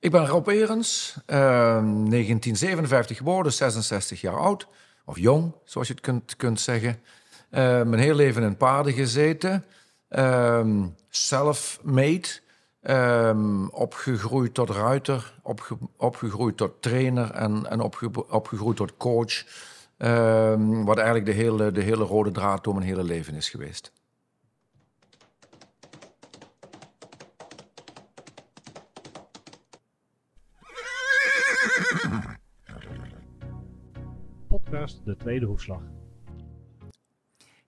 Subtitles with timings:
[0.00, 4.66] Ik ben Rob Erens, uh, 1957 geboren, 66 jaar oud.
[5.04, 7.00] Of jong, zoals je het kunt, kunt zeggen.
[7.50, 9.64] Uh, mijn hele leven in paarden gezeten.
[11.08, 12.28] Self-made.
[12.82, 19.44] Um, opgegroeid tot ruiter, opge opgegroeid tot trainer en, en opge opgegroeid tot coach.
[20.84, 23.92] Wat eigenlijk de hele, de hele rode draad door mijn hele leven is geweest.
[34.88, 35.80] Podcast De Tweede Hoefslag.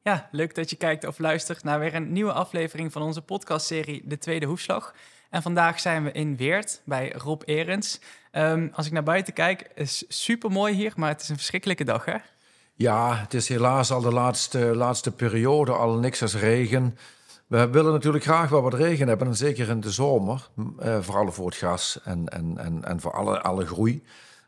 [0.02, 4.02] Ja, leuk dat je kijkt of luistert naar weer een nieuwe aflevering van onze podcastserie
[4.04, 4.94] De Tweede Hoefslag.
[5.30, 8.00] En vandaag zijn we in Weert bij Rob Erens.
[8.32, 11.84] Um, als ik naar buiten kijk, is super mooi hier, maar het is een verschrikkelijke
[11.84, 12.16] dag, hè?
[12.74, 16.96] Ja, het is helaas al de laatste, laatste periode, al niks als regen.
[17.46, 20.48] We willen natuurlijk graag wel wat regen hebben, en zeker in de zomer.
[20.56, 24.02] Uh, vooral voor het gas en, en, en, en voor alle, alle groei.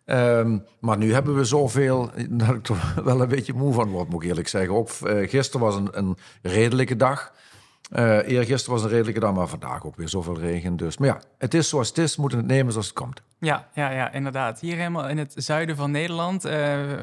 [0.07, 4.09] Um, maar nu hebben we zoveel dat ik er wel een beetje moe van word,
[4.09, 4.75] moet ik eerlijk zeggen.
[4.75, 7.33] Ook uh, gisteren was een, een redelijke dag.
[7.93, 10.77] Uh, eergisteren was een redelijke dag, maar vandaag ook weer zoveel regen.
[10.77, 10.99] Dus.
[10.99, 13.23] Maar ja, het is zoals het is, moeten het nemen zoals het komt.
[13.39, 14.61] Ja, ja, ja inderdaad.
[14.61, 16.53] Hier helemaal in het zuiden van Nederland, uh,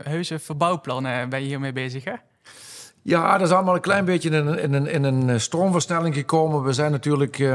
[0.03, 2.13] heuse verbouwplannen ben je hiermee bezig, hè?
[3.01, 6.63] Ja, dat is allemaal een klein beetje in een, in in een stroomversnelling gekomen.
[6.63, 7.53] We zijn natuurlijk uh,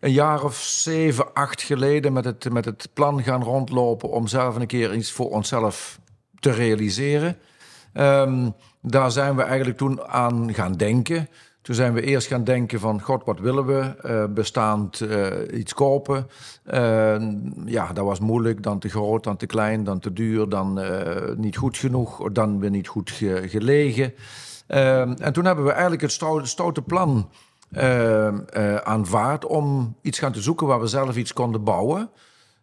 [0.00, 4.56] een jaar of zeven, acht geleden met het, met het plan gaan rondlopen om zelf
[4.56, 5.98] een keer iets voor onszelf
[6.40, 7.36] te realiseren.
[7.94, 11.28] Um, daar zijn we eigenlijk toen aan gaan denken.
[11.62, 13.94] Toen zijn we eerst gaan denken van, god, wat willen we?
[14.04, 15.04] Uh, bestaand
[15.52, 16.26] iets kopen.
[16.72, 17.16] Uh,
[17.64, 18.62] ja, dat was moeilijk.
[18.62, 20.80] Dan te groot, dan te klein, dan te duur, dan
[21.36, 24.14] niet goed genoeg, dan weer niet goed ge gelegen.
[24.68, 27.30] Uh, en toen hebben we eigenlijk het stoute, stoute plan
[27.70, 32.10] uh, uh, aanvaard om iets gaan te zoeken waar we zelf iets konden bouwen.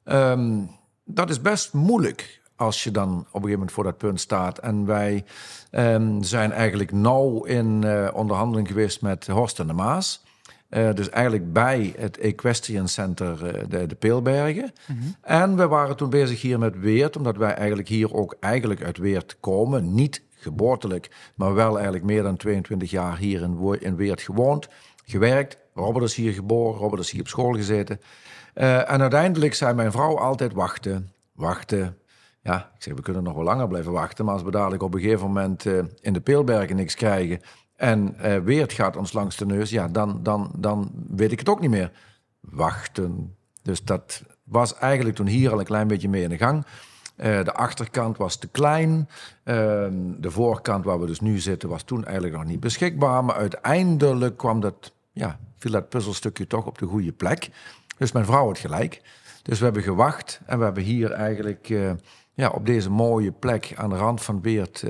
[0.06, 0.70] Um,
[1.06, 4.58] dat is best moeilijk als je dan op een gegeven moment voor dat punt staat.
[4.58, 5.24] En wij
[5.72, 10.24] um, zijn eigenlijk nauw in uh, onderhandeling geweest met Horst en de Maas.
[10.70, 14.72] Uh, dus eigenlijk bij het Equestrian Center uh, de, de Peelbergen.
[14.88, 15.16] Mm -hmm.
[15.22, 18.98] En we waren toen bezig hier met Weert, omdat wij eigenlijk hier ook eigenlijk uit
[18.98, 19.94] Weert komen.
[19.94, 23.42] Niet geboortelijk, maar wel eigenlijk meer dan 22 jaar hier
[23.82, 24.68] in, Weert gewoond,
[25.06, 25.58] gewerkt.
[25.74, 28.00] Robert is hier geboren, Robert is hier op school gezeten.
[28.56, 31.98] Uh, en uiteindelijk zei mijn vrouw altijd wachten, wachten.
[32.42, 34.94] Ja, ik zeg, we kunnen nog wel langer blijven wachten, maar als we dadelijk op
[34.94, 37.40] een gegeven moment uh, in de Peelbergen niks krijgen
[37.82, 41.50] en uh, Weert gaat ons langs de neus, ja, dan, dan, dan weet ik het
[41.50, 41.92] ook niet meer.
[42.40, 43.36] Wachten.
[43.62, 46.66] Dus dat was eigenlijk toen hier al een klein beetje mee in de gang.
[47.22, 48.92] Uh, de achterkant was te klein.
[48.92, 49.56] Uh,
[50.18, 53.24] de voorkant waar we dus nu zitten was toen eigenlijk nog niet beschikbaar.
[53.24, 57.50] Maar uiteindelijk kwam dat, ja, viel dat puzzelstukje toch op de goede plek.
[57.98, 59.02] Dus mijn vrouw had gelijk.
[59.44, 61.92] Dus we hebben gewacht en we hebben hier eigenlijk uh,
[62.34, 64.86] ja, op deze mooie plek aan de rand van Beert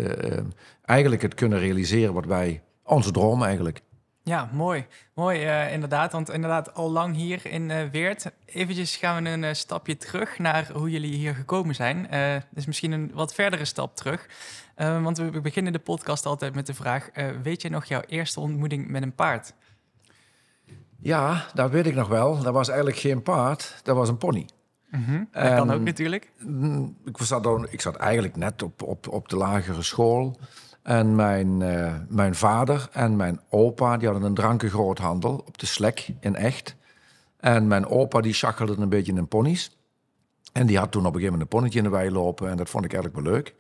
[0.82, 3.82] eigenlijk het kunnen realiseren wat wij, onze droom eigenlijk.
[4.24, 4.86] Ja, mooi.
[5.14, 6.12] Mooi, uh, inderdaad.
[6.12, 8.32] Want inderdaad, al lang hier in uh, Weert.
[8.46, 12.08] Eventjes gaan we een uh, stapje terug naar hoe jullie hier gekomen zijn.
[12.50, 14.28] dus misschien een wat verdere stap terug.
[14.76, 17.10] want we beginnen de podcast altijd met de vraag...
[17.44, 19.54] weet je nog jouw eerste ontmoeting met een paard?
[21.00, 22.42] Ja, dat weet ik nog wel.
[22.42, 24.46] Dat was eigenlijk geen paard, dat was een pony.
[24.90, 25.28] Mm -hmm.
[25.32, 26.32] Dat um, kan ook natuurlijk.
[27.06, 30.38] Ik zat, dan, ik zat eigenlijk net op, op, op de lagere school...
[30.84, 36.08] En mijn, uh, mijn vader en mijn opa die hadden een drankengroothandel op de Slek
[36.20, 36.76] in Echt.
[37.38, 39.78] En mijn opa die schakelde een beetje in ponies.
[40.54, 42.50] En die had toen op een gegeven moment een ponnetje in de wei lopen.
[42.50, 43.56] En dat vond ik eigenlijk wel leuk.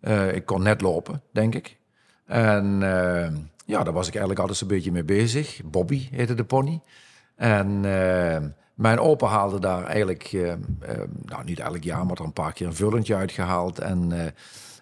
[0.00, 1.78] Uh, ik kon net lopen, denk ik.
[2.24, 3.28] En uh,
[3.64, 5.60] ja, daar was ik eigenlijk altijd een beetje mee bezig.
[5.64, 6.80] Bobby heette de pony.
[7.34, 7.80] En
[8.74, 10.30] mijn opa haalde daar eigenlijk,
[11.22, 13.78] nou niet elk jaar, maar er een paar keer een vullentje uitgehaald.
[13.78, 14.12] En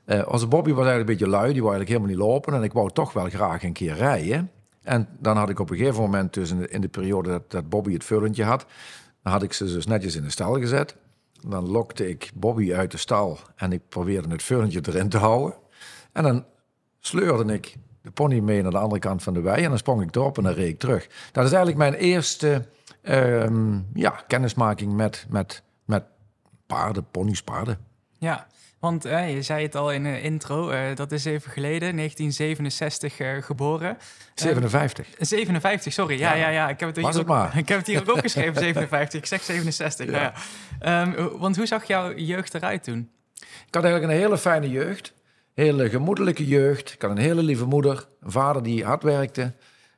[0.07, 2.55] uh, onze Bobby was eigenlijk een beetje lui, die wou eigenlijk helemaal niet lopen.
[2.55, 4.51] En ik wou toch wel graag een keer rijden.
[4.83, 8.05] En dan had ik op een gegeven moment, dus in de, periode dat, Bobby het
[8.05, 8.67] vullentje had,
[9.23, 10.97] dan had ik ze dus netjes in de stal gezet.
[11.49, 15.55] Dan lokte ik Bobby uit de stal en ik probeerde het vullentje erin te houden.
[16.13, 16.45] En dan
[17.01, 20.03] sleurde ik de pony mee naar de andere kant van de wei en dan sprong
[20.03, 21.07] ik erop en dan reed ik terug.
[21.33, 22.67] Dat is eigenlijk mijn eerste
[23.03, 26.05] um, ja, kennismaking met, met, met
[26.67, 27.79] paarden, ponies, paarden.
[28.19, 28.47] Ja,
[28.85, 33.43] want je zei het al in de intro, uh, dat is even geleden, 1967 uh,
[33.43, 33.97] geboren.
[34.35, 35.07] 57.
[35.19, 36.19] 57, sorry.
[36.19, 36.49] Ja, ja, ja.
[36.49, 36.69] ja.
[36.69, 37.57] Ik, heb het hier Was ook, maar.
[37.59, 39.21] ik heb het hier ook geschreven, 57.
[39.21, 40.11] Ik zeg 67.
[40.11, 40.33] Ja.
[40.81, 41.03] ja.
[41.03, 43.11] Um, want hoe zag jouw jeugd eruit toen?
[43.67, 45.13] Ik had eigenlijk een hele fijne jeugd.
[45.55, 46.93] Hele gemoedelijke jeugd.
[46.93, 48.09] Ik had een hele lieve moeder.
[48.21, 49.53] Een vader die hard werkte.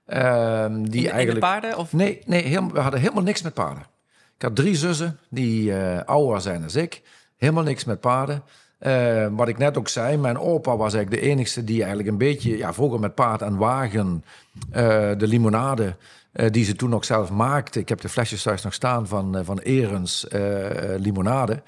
[0.06, 1.30] Uh, die in, eigenlijk...
[1.30, 1.76] in paarden?
[1.76, 1.92] Of?
[1.92, 3.86] Nee, nee heel, we hadden helemaal niks met paarden.
[4.36, 5.74] Ik had drie zussen die
[6.04, 7.02] ouder zijn dan ik.
[7.36, 8.42] Helemaal niks met paarden.
[8.80, 12.18] Uh, wat ik net ook zei, mijn opa was eigenlijk de enige die eigenlijk een
[12.18, 14.24] beetje, ja, vroeger met paard en wagen,
[14.68, 14.74] uh,
[15.18, 15.96] de limonade,
[16.32, 17.78] uh, die ze toen ook zelf maakte.
[17.78, 20.26] Ik heb de flesjes thuis nog staan van, van Erens
[20.96, 21.62] limonade.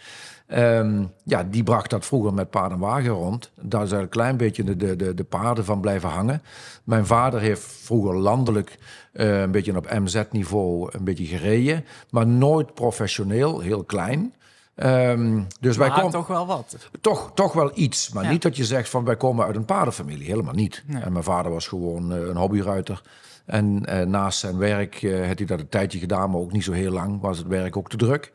[0.55, 3.51] Um, ja, die bracht dat vroeger met paard en wagen rond.
[3.61, 6.43] Daar is een klein beetje de, de, de paarden van blijven hangen.
[6.85, 8.79] Mijn vader heeft vroeger landelijk
[9.13, 11.85] een beetje op MZ-niveau een beetje gereden.
[12.11, 14.35] Maar nooit professioneel, heel klein.
[14.83, 16.77] Um, dus maar wij komen toch wel wat.
[17.01, 18.11] Toch, toch wel iets.
[18.13, 18.31] Maar ja.
[18.31, 20.27] niet dat je zegt van wij komen uit een paardenfamilie.
[20.27, 20.83] Helemaal niet.
[20.87, 21.03] Nee.
[21.03, 23.03] En mijn vader was gewoon uh, een hobbyruiter.
[23.47, 26.65] En uh, naast zijn werk uh, heeft hij dat een tijdje gedaan, maar ook niet
[26.65, 27.21] zo heel lang.
[27.21, 28.33] Was het werk ook te druk.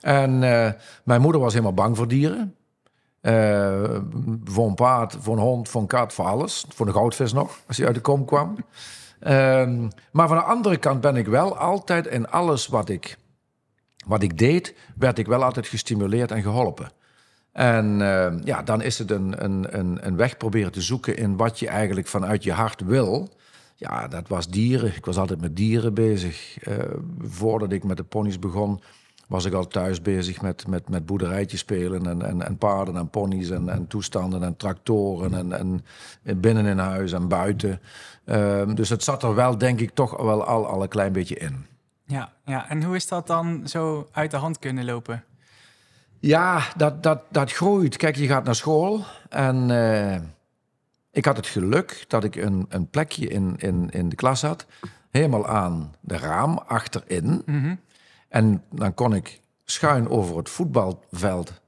[0.00, 0.38] En
[1.04, 2.54] mijn moeder was helemaal bang voor dieren.
[4.44, 6.64] Voor een paard, voor een hond, voor een kat, voor alles.
[6.68, 8.56] Voor een goudvis nog, als hij uit de kom kwam.
[9.20, 9.30] Uh,
[10.12, 13.16] maar van de andere kant ben ik wel altijd in alles wat ik,
[14.08, 16.90] wat ik deed, werd ik wel altijd gestimuleerd en geholpen.
[17.52, 21.58] En uh, ja, dan is het een, een, een, weg proberen te zoeken in wat
[21.58, 23.28] je eigenlijk vanuit je hart wil.
[23.76, 24.96] Ja, dat was dieren.
[24.96, 26.66] Ik was altijd met dieren bezig.
[26.68, 26.74] Uh,
[27.20, 28.80] voordat ik met de ponies begon,
[29.28, 33.10] was ik al thuis bezig met, met, met boerderijtjes spelen en, en, en paarden en
[33.10, 37.80] ponies en, en toestanden en tractoren en, en binnen in huis en buiten.
[38.24, 41.36] Uh, dus het zat er wel, denk ik, toch wel al, al een klein beetje
[41.36, 41.66] in.
[42.08, 45.24] Ja, ja, en hoe is dat dan zo uit de hand kunnen lopen?
[46.18, 47.96] Ja, dat, dat, dat groeit.
[47.96, 50.14] Kijk, je gaat naar school en uh,
[51.10, 54.66] ik had het geluk dat ik een, een plekje in, in, in de klas had.
[55.10, 57.42] Helemaal aan de raam, achterin.
[57.46, 57.80] Mm -hmm.
[58.28, 61.60] En dan kon ik schuin over het voetbalveld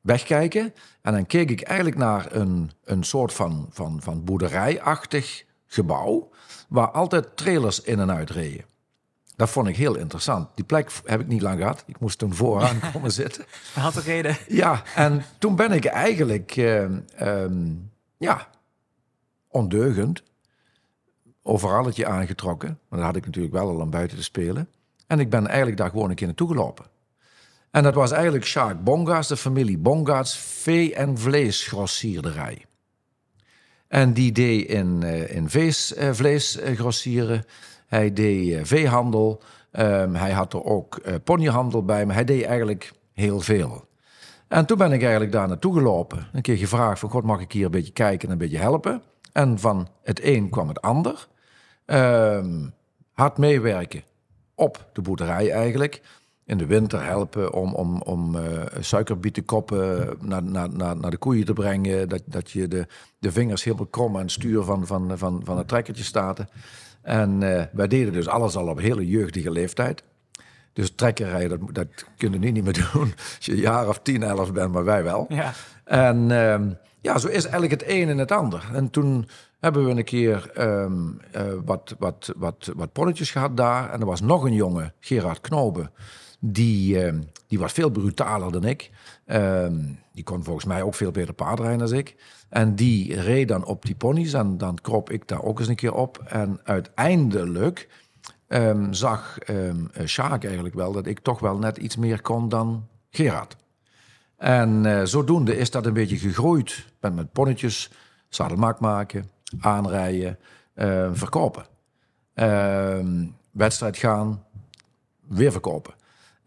[0.00, 0.74] wegkijken.
[1.02, 6.30] En dan keek ik eigenlijk naar een, een soort van, van, van boerderijachtig gebouw.
[6.68, 8.64] Waar altijd trailers in en uit reden.
[9.40, 10.48] Dat vond ik heel interessant.
[10.54, 11.84] Die plek heb ik niet lang gehad.
[11.86, 13.44] Ik moest toen vooraan komen zitten.
[13.74, 14.36] Had een reden.
[14.48, 16.82] Ja, en toen ben ik eigenlijk uh,
[17.20, 18.48] um, ja,
[19.48, 20.22] ondeugend
[21.42, 22.78] overalletje aangetrokken.
[22.88, 24.68] Maar dat had ik natuurlijk wel al om buiten te spelen.
[25.06, 26.86] En ik ben eigenlijk daar gewoon een keer naartoe gelopen.
[27.70, 32.64] En dat was eigenlijk Sjaak Bongaerts, de familie Bongaerts, vee- en vleesgrossierderij.
[33.88, 37.44] En die deed in, uh, in vees, uh, vlees grossieren.
[37.90, 39.42] Hij deed veehandel.
[39.72, 43.84] Um, hij had er ook ponyhandel bij, maar hij deed eigenlijk heel veel.
[44.48, 46.26] En toen ben ik eigenlijk daar naartoe gelopen.
[46.32, 49.02] Een keer gevraagd van, god, mag ik hier een beetje kijken en een beetje helpen?
[49.32, 51.28] En van het een kwam het ander.
[51.86, 52.72] Um,
[53.12, 54.02] hard meewerken
[54.54, 56.02] op de boerderij eigenlijk.
[56.44, 58.42] In de winter helpen om, om, om uh,
[58.80, 62.08] suikerbietenkoppen naar, naar, naar, naar de koeien te brengen.
[62.08, 62.86] Dat, dat je de,
[63.18, 66.44] de vingers helemaal krom aan het stuur van, van, van, van het trekkertje staat.
[67.02, 70.02] En uh, wij deden dus alles al op hele jeugdige leeftijd.
[70.72, 71.86] Dus trekkerrijden, dat, dat
[72.16, 74.84] kun je nu niet meer doen als je een jaar of tien, elf bent, maar
[74.84, 75.26] wij wel.
[75.28, 75.52] Ja.
[75.84, 76.60] En uh,
[77.00, 78.70] ja, zo is eigenlijk het een en het ander.
[78.72, 79.28] En toen
[79.60, 83.90] hebben we een keer um, uh, wat, wat, wat, wat polletjes gehad daar.
[83.90, 85.90] En er was nog een jongen, Gerard Knoben,
[86.38, 88.90] die, uh, die was veel brutaler dan ik.
[90.12, 92.16] Die kon volgens mij ook veel beter paardrijden dan ik.
[92.50, 95.74] En die reed dan op die ponies en dan krop ik daar ook eens een
[95.74, 96.22] keer op.
[96.26, 97.88] En uiteindelijk
[98.48, 102.86] um, zag um, Sjaak eigenlijk wel dat ik toch wel net iets meer kon dan
[103.10, 103.56] Gerard.
[104.36, 106.86] En uh, zodoende is dat een beetje gegroeid.
[107.00, 107.90] Ben met ponnetjes,
[108.28, 109.30] zadelmak maken,
[109.60, 110.38] aanrijden,
[110.74, 111.64] uh, verkopen.
[113.50, 114.44] Wedstrijd gaan,
[115.28, 115.94] weer verkopen.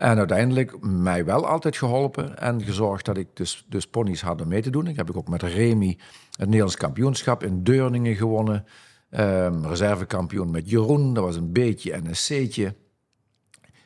[0.03, 4.47] En uiteindelijk mij wel altijd geholpen en gezorgd dat ik dus, dus ponies had om
[4.47, 4.87] mee te doen.
[4.87, 5.97] Ik heb ook met Remy
[6.29, 8.65] het Nederlands kampioenschap in Deurningen gewonnen.
[9.09, 12.75] Um, reservekampioen met Jeroen, dat was een beetje en een C'tje.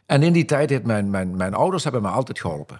[0.05, 2.79] En in die tijd heeft mijn, mijn, mijn ouders hebben me altijd geholpen.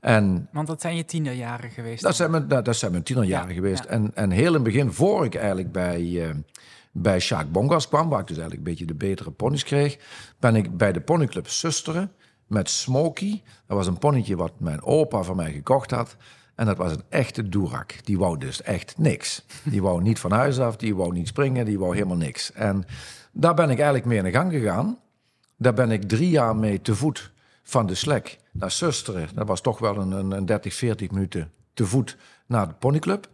[0.00, 2.02] En, Want dat zijn je tienerjaren geweest?
[2.02, 3.84] Dat zijn mijn, dat, dat zijn mijn tienerjaren ja, geweest.
[3.84, 3.90] Ja.
[3.90, 6.30] En, en heel in het begin, voor ik eigenlijk bij, uh,
[6.92, 8.08] bij Sjaak Bongas kwam...
[8.08, 9.98] waar ik dus eigenlijk een beetje de betere ponies kreeg...
[10.38, 12.12] ben ik bij de ponyclub Susteren
[12.46, 13.42] met Smokey.
[13.66, 16.16] Dat was een ponnetje wat mijn opa van mij gekocht had.
[16.54, 18.04] En dat was een echte doerak.
[18.04, 19.44] Die wou dus echt niks.
[19.64, 22.52] Die wou niet van huis af, die wou niet springen, die wou helemaal niks.
[22.52, 22.84] En
[23.32, 24.98] daar ben ik eigenlijk mee in de gang gegaan.
[25.56, 29.28] Daar ben ik drie jaar mee te voet van de Slek naar Susteren.
[29.34, 33.28] Dat was toch wel een, een, een 30, 40 minuten te voet naar de ponyclub.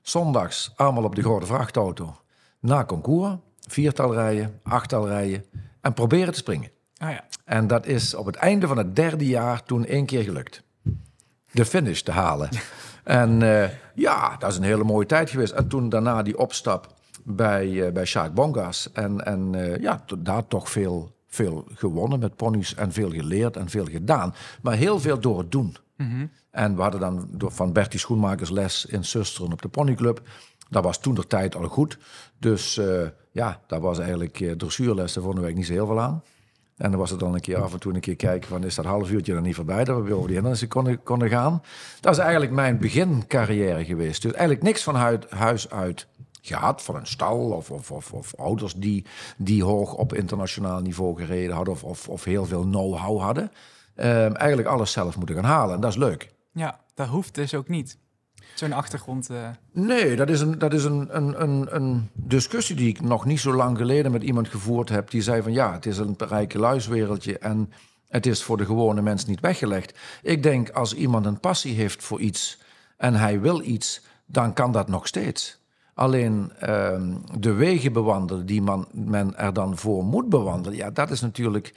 [0.00, 2.16] Zondags allemaal op de grote vrachtauto
[2.60, 3.36] naar concours.
[3.60, 5.44] Viertal rijden, achttal rijden
[5.80, 6.70] en proberen te springen.
[7.02, 7.24] Oh ja.
[7.44, 10.62] En dat is op het einde van het derde jaar toen één keer gelukt.
[11.50, 12.48] De finish te halen.
[13.04, 15.52] en uh, ja, dat is een hele mooie tijd geweest.
[15.52, 18.92] En toen daarna die opstap bij, uh, bij Sjaak Bongas.
[18.92, 23.68] En, en uh, ja, daar toch veel veel gewonnen met ponies en veel geleerd en
[23.68, 24.34] veel gedaan.
[24.62, 25.76] Maar heel veel door het doen.
[26.50, 30.22] En we hadden dan door, van Bertie Schoenmakers les in Susteren op de ponyclub.
[30.68, 31.98] Dat was toen de tijd al goed.
[32.38, 35.12] Dus eh, ja, dat was eigenlijk uh, dressuurles.
[35.12, 36.22] Daar vonden wij niet zo heel veel aan.
[36.76, 38.64] En dan was het dan een keer af en toe een keer kijken van...
[38.64, 41.62] is dat half uurtje dan niet voorbij dat we over die hindernissen konden, konden gaan.
[42.00, 44.22] Dat is eigenlijk mijn begincarrière geweest.
[44.22, 44.94] Dus eigenlijk niks van
[45.28, 46.06] huis uit
[46.42, 46.82] gehad.
[46.82, 49.04] Van een stal of, of, of, ouders die,
[49.36, 51.74] die hoog op internationaal niveau gereden hadden...
[51.74, 53.44] of, of, of heel veel know-how hadden.
[53.96, 55.74] Um, eigenlijk alles zelf moeten gaan halen.
[55.74, 56.30] En dat is leuk.
[56.52, 57.98] Ja, dat hoeft dus ook niet.
[58.54, 59.30] Zo'n achtergrond.
[59.30, 59.48] Uh...
[59.72, 63.40] Nee, dat is, een, dat is een, een, een, een, discussie die ik nog niet
[63.40, 65.10] zo lang geleden met iemand gevoerd heb.
[65.10, 67.72] Die zei van ja, het is een rijke luiswereldje en
[68.08, 69.98] het is voor de gewone mens niet weggelegd.
[70.22, 72.58] Ik denk als iemand een passie heeft voor iets
[72.96, 75.58] en hij wil iets, dan kan dat nog steeds.
[75.94, 77.02] Alleen uh,
[77.38, 81.74] de wegen bewandelen die man, men er dan voor moet bewandelen, ja, dat is natuurlijk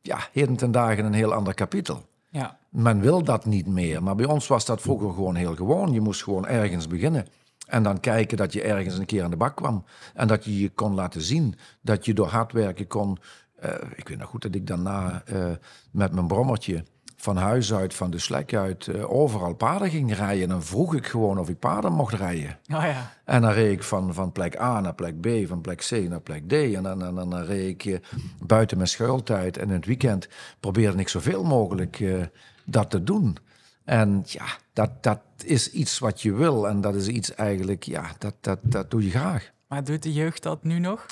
[0.00, 2.07] ja, heden ten dagen een heel ander kapitel.
[2.30, 2.58] Ja.
[2.68, 4.02] Men wil dat niet meer.
[4.02, 5.92] Maar bij ons was dat vroeger gewoon heel gewoon.
[5.92, 7.26] Je moest gewoon ergens beginnen.
[7.66, 9.84] En dan kijken dat je ergens een keer aan de bak kwam.
[10.14, 11.54] En dat je je kon laten zien.
[11.80, 13.18] Dat je door hard werken kon.
[13.64, 15.50] Uh, ik weet nog goed dat ik daarna uh,
[15.90, 16.84] met mijn brommertje
[17.20, 20.42] van huis uit, van de slek uit, uh, overal paarden ging rijden.
[20.42, 22.58] En dan vroeg ik gewoon of ik paarden mocht rijden.
[22.72, 23.12] Oh ja.
[23.24, 26.20] En dan reed ik van, van plek A naar plek B, van plek C naar
[26.20, 26.52] plek D.
[26.52, 27.98] En dan, dan, dan, dan reed ik uh,
[28.40, 29.56] buiten mijn schuiltijd.
[29.56, 30.28] En in het weekend
[30.60, 32.22] probeerde ik zoveel mogelijk uh,
[32.64, 33.36] dat te doen.
[33.84, 36.68] En ja, dat, dat is iets wat je wil.
[36.68, 39.50] En dat is iets eigenlijk, ja, dat, dat, dat doe je graag.
[39.68, 41.06] Maar doet de jeugd dat nu nog?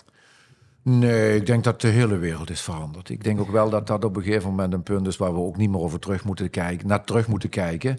[0.89, 3.09] Nee, ik denk dat de hele wereld is veranderd.
[3.09, 5.41] Ik denk ook wel dat dat op een gegeven moment een punt is waar we
[5.41, 7.99] ook niet meer over terug moeten kijken, naar terug moeten kijken.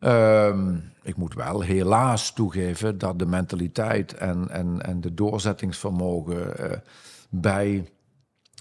[0.00, 6.76] Um, ik moet wel helaas toegeven dat de mentaliteit en, en, en de doorzettingsvermogen uh,
[7.28, 7.88] bij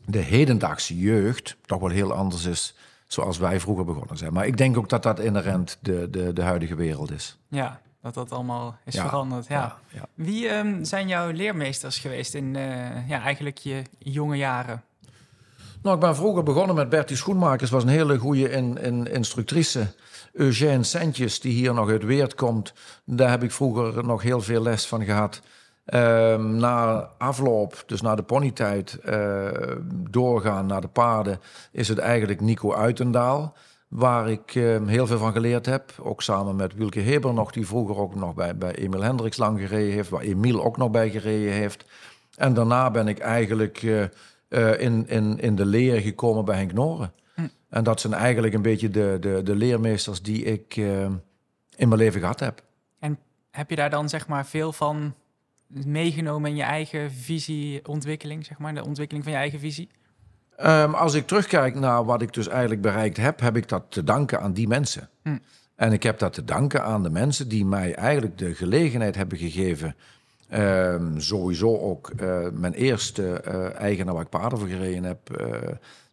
[0.05, 2.75] de hedendaagse jeugd toch wel heel anders is
[3.07, 4.33] zoals wij vroeger begonnen zijn.
[4.33, 7.39] Maar ik denk ook dat dat inherent de, de, de huidige wereld is.
[7.47, 9.47] Ja, dat dat allemaal is ja, veranderd.
[9.47, 9.59] Ja.
[9.59, 10.07] ja, ja.
[10.13, 14.83] Wie um, zijn jouw leermeesters geweest in uh, ja, eigenlijk je jonge jaren?
[15.81, 17.69] Nou, ik ben vroeger begonnen met Bertie Schoenmakers.
[17.69, 19.93] was een hele goede in, in, instructrice.
[20.33, 22.73] Eugène Sentjes, die hier nog uit Weert komt.
[23.05, 25.41] Daar heb ik vroeger nog heel veel les van gehad.
[25.93, 29.47] Um, na afloop, dus na de ponytijd, uh,
[29.91, 31.39] doorgaan naar de paarden...
[31.71, 33.53] is het eigenlijk Nico Uitendaal
[33.87, 35.93] waar ik uh, heel veel van geleerd heb.
[36.01, 39.59] Ook samen met Wilke Heber nog, die vroeger ook nog bij, bij Emil Hendricks lang
[39.59, 41.85] gereden heeft, waar Emil ook nog bij gereden heeft.
[42.35, 44.03] En daarna ben ik eigenlijk uh,
[44.49, 47.13] uh, in, in, in de leer gekomen bij Henk Noren.
[47.33, 47.47] Hm.
[47.69, 52.19] En dat zijn eigenlijk een beetje de, de, de leermeesters die ik in mijn leven
[52.19, 52.63] gehad heb.
[52.99, 53.19] En
[53.51, 55.13] heb je daar dan zeg maar veel van
[55.67, 59.89] meegenomen in je eigen visieontwikkeling, zeg maar, de ontwikkeling van je eigen visie?
[60.63, 64.03] Um, als ik terugkijk naar wat ik dus eigenlijk bereikt heb, heb ik dat te
[64.03, 65.09] danken aan die mensen.
[65.23, 65.37] Hm.
[65.75, 69.37] En ik heb dat te danken aan de mensen die mij eigenlijk de gelegenheid hebben
[69.37, 69.95] gegeven.
[70.53, 75.41] Um, sowieso ook uh, mijn eerste uh, eigenaar waar ik paarden voor gereden heb.
[75.41, 75.47] Uh,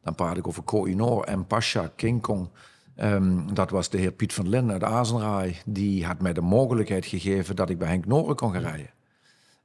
[0.02, 2.48] dan praat ik over Koinor en Pasha King Kong.
[2.96, 5.56] Um, dat was de heer Piet van Lin uit Azenraai.
[5.64, 8.90] Die had mij de mogelijkheid gegeven dat ik bij Henk Noren kon gaan rijden.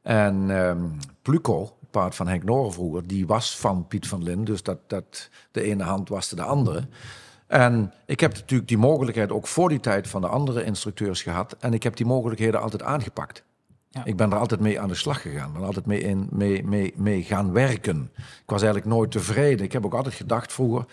[0.02, 4.44] En um, Pluko, paard van Henk Noren vroeger, die was van Piet van Lin.
[4.44, 6.88] Dus dat, dat de ene hand waste de andere.
[7.48, 11.56] En ik heb natuurlijk die mogelijkheid ook voor die tijd van de andere instructeurs gehad.
[11.60, 13.44] En ik heb die mogelijkheden altijd aangepakt.
[13.90, 14.06] Ja.
[14.06, 15.54] Ik ben er altijd mee aan de slag gegaan.
[15.54, 18.12] Ben altijd mee, in, mee, mee, mee gaan werken.
[18.16, 19.66] Ik was eigenlijk nooit tevreden.
[19.66, 20.86] Ik heb ook altijd gedacht vroeger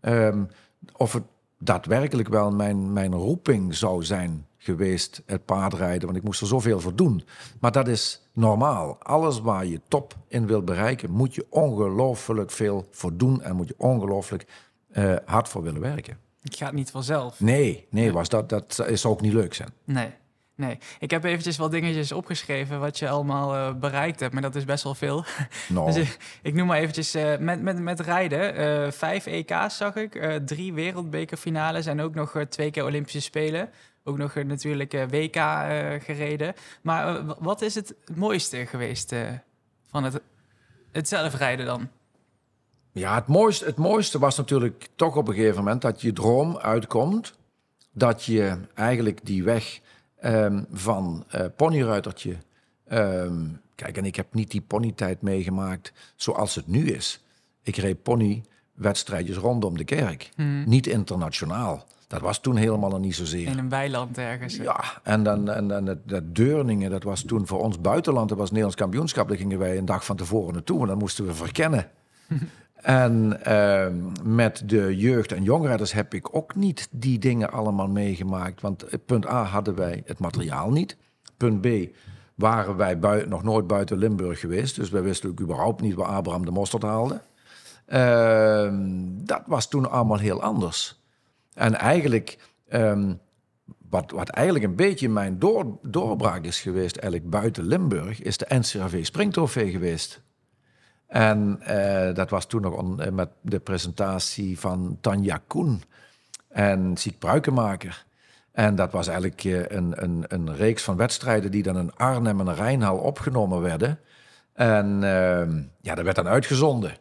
[0.00, 0.48] um,
[0.96, 1.22] of het
[1.58, 6.06] daadwerkelijk wel mijn, mijn roeping zou zijn geweest, het paardrijden.
[6.06, 7.22] Want ik moest er zoveel voor doen.
[7.60, 8.96] Maar dat is normaal.
[9.02, 13.42] Alles waar je top in wilt bereiken, moet je ongelooflijk veel voor doen.
[13.42, 14.46] En moet je ongelooflijk
[14.92, 16.18] uh, hard voor willen werken.
[16.40, 17.40] Het gaat niet vanzelf.
[17.40, 19.72] Nee, nee, was dat, dat is ook niet leuk zijn.
[19.84, 20.10] Nee.
[20.58, 24.54] Nee, ik heb eventjes wat dingetjes opgeschreven wat je allemaal uh, bereikt hebt, maar dat
[24.54, 25.24] is best wel veel.
[25.68, 25.86] No.
[25.86, 28.60] dus ik, ik, noem maar eventjes uh, met, met, met rijden.
[28.60, 33.70] Uh, vijf EK's zag ik, drie wereldbekerfinales en ook nog twee keer Olympische Spelen.
[34.08, 35.36] Ook nog natuurlijk WK
[36.02, 36.54] gereden.
[36.82, 39.14] Maar wat is het mooiste geweest
[39.90, 40.20] van het,
[40.92, 41.88] het zelfrijden dan?
[42.92, 46.56] Ja, het mooiste, het mooiste was natuurlijk toch op een gegeven moment dat je droom
[46.56, 47.36] uitkomt.
[47.92, 49.80] Dat je eigenlijk die weg
[50.24, 52.36] um, van uh, ponyruitertje.
[52.92, 57.24] Um, kijk, en ik heb niet die ponytijd meegemaakt zoals het nu is.
[57.62, 60.30] Ik reed ponywedstrijdjes rondom de kerk.
[60.34, 60.64] Hmm.
[60.66, 61.86] Niet internationaal.
[62.08, 63.46] Dat was toen helemaal nog niet zozeer.
[63.46, 64.56] In een weiland ergens.
[64.56, 68.28] Ja, en dan en, en dat, dat Deurningen, dat was toen voor ons buitenland.
[68.28, 69.28] Dat was Nederlands kampioenschap.
[69.28, 71.90] Daar gingen wij een dag van tevoren naartoe en dan moesten we verkennen.
[72.78, 73.94] En ehm,
[74.36, 78.60] met de jeugd- en jongredders heb ik ook niet die dingen allemaal meegemaakt.
[78.60, 80.96] Want punt A hadden wij het materiaal niet.
[81.36, 81.66] Punt B
[82.34, 84.76] waren wij nog nooit buiten Limburg geweest.
[84.76, 87.20] Dus wij wisten ook überhaupt niet waar Abraham de mosterd haalde.
[87.86, 88.76] Ehm,
[89.24, 91.00] dat was toen allemaal heel anders.
[91.58, 92.38] En eigenlijk,
[92.68, 93.14] ehm,
[93.90, 98.46] wat, wat eigenlijk een beetje mijn door, doorbraak is geweest, eigenlijk buiten Limburg, is de
[98.48, 100.22] NCRV Springtrofee geweest.
[101.06, 105.82] En eh, dat was toen nog eh, met de presentatie van Tanja Koen
[106.48, 108.06] en Ziek Pruikenmaker.
[108.52, 112.40] En dat was eigenlijk eh, een, een, een reeks van wedstrijden die dan in Arnhem
[112.40, 113.98] en Rijnhal opgenomen werden.
[114.52, 116.92] En ehm, ja, dat werd dan uitgezonden.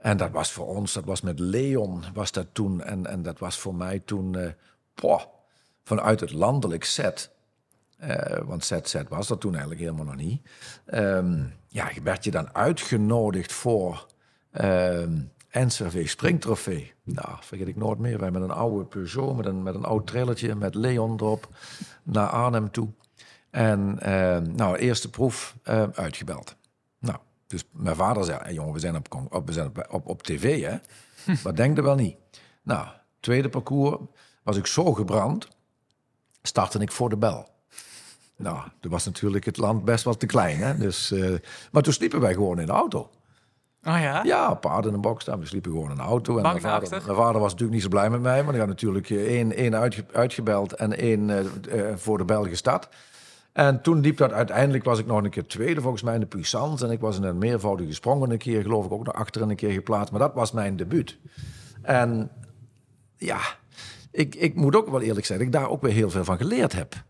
[0.00, 2.82] En dat was voor ons, dat was met Leon, was dat toen.
[2.82, 4.54] En, en dat was voor mij toen,
[4.94, 5.22] poh,
[5.84, 7.30] vanuit het landelijk set.
[7.98, 10.48] eh, want ZZ was dat toen eigenlijk helemaal nog niet.
[10.86, 14.06] Ehm, ja, werd je dan uitgenodigd voor
[14.50, 15.18] ehm
[15.52, 16.92] NCRV Springtrofee.
[17.02, 18.18] Nou, vergeet ik nooit meer.
[18.18, 21.48] Wij met een oude Peugeot, met een, met een oud trailertje, met Leon erop,
[22.02, 22.88] naar Arnhem toe.
[23.50, 26.56] En ehm, nou, eerste proef eh, uitgebeld.
[27.50, 30.06] Nou, dus mijn vader zei, hey, jongen, we zijn op, op, we zijn op, op,
[30.08, 30.76] op tv, hè?
[31.44, 32.16] Wat denk je wel niet?
[32.62, 32.86] Nou,
[33.20, 33.96] tweede parcours
[34.42, 35.48] was ik zo gebrand,
[36.42, 37.48] startte ik voor de bel.
[38.36, 40.76] Nou, toen was natuurlijk het land best wel te klein, hè?
[40.76, 41.34] Dus, eh,
[41.72, 42.98] maar toen sliepen wij gewoon in de auto.
[43.84, 44.22] Oh ja?
[44.24, 45.38] Ja, paard in een box staan.
[45.40, 46.36] We sliepen gewoon in de auto.
[46.36, 47.02] En mijn vader, daarachter?
[47.12, 48.42] mijn vader was natuurlijk niet zo blij met mij.
[48.42, 52.44] Maar die had natuurlijk eh, één, één uitge- uitgebeld en één eh, voor de bel
[52.44, 52.88] gestart.
[53.60, 56.26] En toen liep dat uiteindelijk, was ik nog een keer tweede volgens mij in de
[56.26, 56.84] puissance.
[56.84, 59.56] En ik was in een meervoudige sprongen een keer, geloof ik, ook naar achteren een
[59.56, 60.10] keer geplaatst.
[60.10, 61.18] Maar dat was mijn debuut.
[61.82, 62.30] En
[63.16, 63.40] ja,
[64.10, 66.72] ik, ik moet ook wel eerlijk zijn, ik daar ook weer heel veel van geleerd
[66.72, 67.04] heb.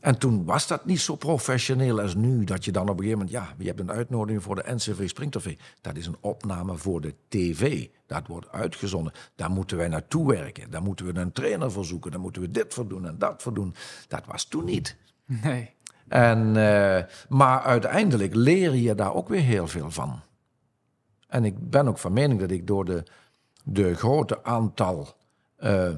[0.00, 2.44] En toen was dat niet zo professioneel als nu.
[2.44, 5.08] Dat je dan op een gegeven moment, ja, je hebt een uitnodiging voor de NCV
[5.08, 5.58] Springtrofee.
[5.80, 7.88] Dat is een opname voor de tv.
[8.06, 9.12] Dat wordt uitgezonden.
[9.34, 10.70] Daar moeten wij naartoe werken.
[10.70, 12.10] Daar moeten we een trainer voor zoeken.
[12.10, 13.74] Daar moeten we dit voor doen en dat voor doen.
[14.08, 14.96] Dat was toen niet.
[15.26, 15.74] Nee.
[16.08, 20.20] En, eh, maar uiteindelijk leer je daar ook weer heel veel van.
[21.28, 23.02] En ik ben ook van mening dat ik door de,
[23.64, 25.08] de grote aantal.
[25.56, 25.90] eh,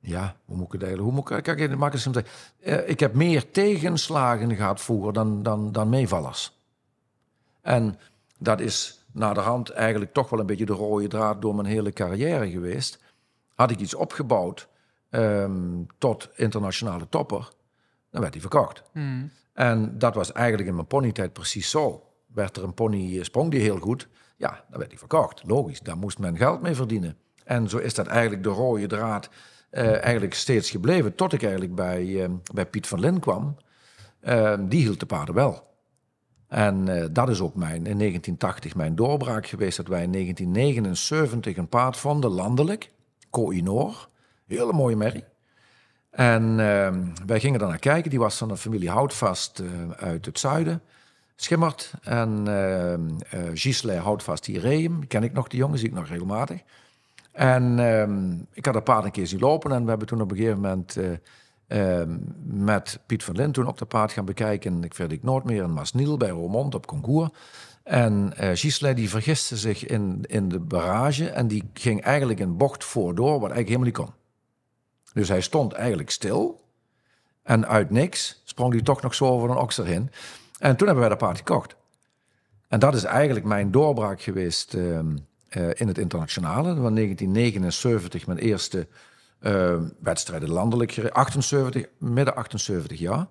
[0.00, 1.12] ja, hoe moet ik het eigenlijk?
[1.14, 2.24] Hoe moet ik, kijk.
[2.60, 6.58] Eh, ik heb meer tegenslagen gehad vroeger dan, dan, dan meevallers.
[7.60, 7.98] En
[8.38, 11.66] dat is naar de hand eigenlijk toch wel een beetje de rode draad door mijn
[11.66, 12.98] hele carrière geweest.
[13.54, 14.68] Had ik iets opgebouwd
[15.10, 17.48] ehm, tot internationale topper,
[18.10, 18.82] dan werd die verkocht.
[18.92, 19.30] Hmm.
[19.52, 22.04] En dat was eigenlijk in mijn ponytijd precies zo.
[22.26, 25.42] Werd er een pony, eh, sprong die heel goed, ja, dan werd die verkocht.
[25.46, 27.16] Logisch, daar moest men geld mee verdienen.
[27.44, 29.30] En zo is dat eigenlijk de rode draad
[29.70, 31.14] eh, eigenlijk steeds gebleven.
[31.14, 33.56] Tot ik eigenlijk bij, eh, bij Piet van Lin kwam.
[34.20, 35.68] Eh, die hield de paarden wel.
[36.48, 39.76] En eh, dat is ook mijn, in 1980 mijn doorbraak geweest.
[39.76, 42.90] Dat wij in 1979 een paard vonden, landelijk.
[43.30, 44.08] Koh-i-Noor.
[44.46, 45.24] Hele mooie merrie.
[46.10, 48.10] En ehm, wij gingen daar naar kijken.
[48.10, 50.82] Die was van de familie Houtvast eh, uit het zuiden.
[51.36, 51.92] Schimmert.
[52.02, 54.44] En ehm eh Gisle Houtvast.
[54.44, 56.60] Die ken ik nog, die jongen, zie ik nog regelmatig.
[57.32, 59.72] En ehm, ik had dat paard een keer zien lopen.
[59.72, 60.96] En we hebben toen op een gegeven moment
[61.66, 62.02] eh,
[62.44, 64.84] met Piet van Lint toen op dat paard gaan bekijken.
[64.84, 67.30] Ik verder ik nooit meer in Masniel bij Roermond op concours.
[67.82, 71.28] En eh Gisle die vergiste zich in, in de barrage.
[71.28, 74.19] En die ging eigenlijk een bocht voordoor, wat eigenlijk helemaal niet kon.
[75.12, 76.60] Dus hij stond eigenlijk stil.
[77.42, 80.10] En uit niks sprong hij toch nog zo over een okser heen.
[80.58, 81.76] En toen hebben wij dat paard gekocht.
[82.68, 85.16] En dat is eigenlijk mijn doorbraak geweest ehm,
[85.48, 86.74] eh, in het internationale.
[86.80, 88.86] Was 1979 mijn eerste
[89.40, 91.16] ehm, wedstrijden landelijk gereden.
[91.16, 93.26] 78, midden 78 jaar.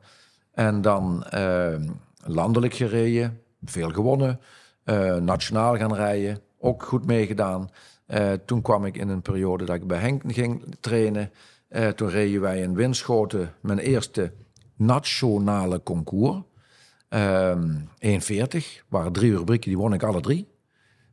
[0.52, 1.89] En dan ehm,
[2.24, 4.39] landelijk gereden, veel gewonnen.
[4.84, 7.70] eh, nationaal gaan rijden, ook goed meegedaan.
[8.06, 11.32] Eh, toen kwam ik in een periode dat ik bij Henk ging trainen.
[11.69, 14.32] Eh, toen reden wij in Winschoten mijn eerste
[14.75, 16.41] nationale concours.
[17.10, 18.84] Ehm 1,40.
[18.88, 20.47] waren drie rubrieken, die won ik alle drie.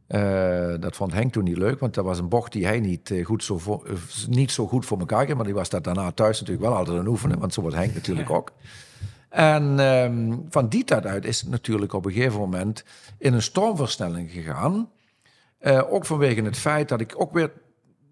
[0.06, 3.10] Eh, dat vond Henk toen niet leuk, want dat was een bocht die hij niet,
[3.10, 3.88] eh, goed zo, voor,
[4.28, 5.36] niet zo goed voor elkaar kreeg.
[5.36, 7.74] Maar die was dat daarna thuis natuurlijk wel altijd aan het oefenen, want zo was
[7.74, 8.52] Henk natuurlijk ook.
[9.28, 12.84] En ehm, van die tijd uit is het natuurlijk op een gegeven moment
[13.18, 14.90] in een stormversnelling gegaan.
[15.88, 17.50] Ook vanwege het feit dat ik ook weer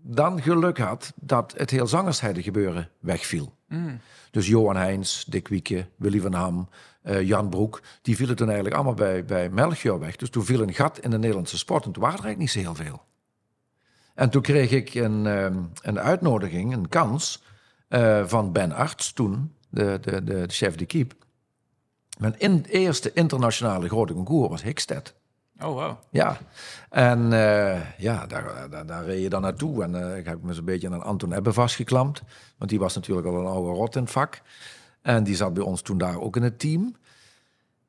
[0.07, 3.55] dan geluk had dat het heel zangersheide gebeuren wegviel.
[3.69, 4.01] Mm.
[4.31, 6.69] Dus Johan Heijns, Dick Wieke, Willy van Ham,
[7.03, 10.17] eh, Jan Broek, die vielen toen eigenlijk allemaal bij, bij Melchior weg.
[10.17, 12.64] Dus toen viel een gat in de Nederlandse sport en toen waren er eigenlijk niet
[12.64, 13.03] zo heel veel.
[14.14, 17.43] En toen kreeg ik een, ehm, een uitnodiging, een kans,
[17.88, 21.14] eh, van Ben Arts toen, de, de, de chef de keep.
[22.19, 25.14] Mijn in, eerste internationale grote concours was Hickstead.
[25.61, 25.97] Oh, wow.
[26.11, 26.37] Ja,
[26.90, 29.83] en eh, ja, daar, daar, daar reed je dan naartoe.
[29.83, 32.23] En uh, ik heb me zo'n beetje aan Anton Ebbe vastgeklampt.
[32.59, 34.40] Want die was natuurlijk al een oude rot in het vak.
[35.03, 36.97] En die zat bij ons toen daar ook in het team.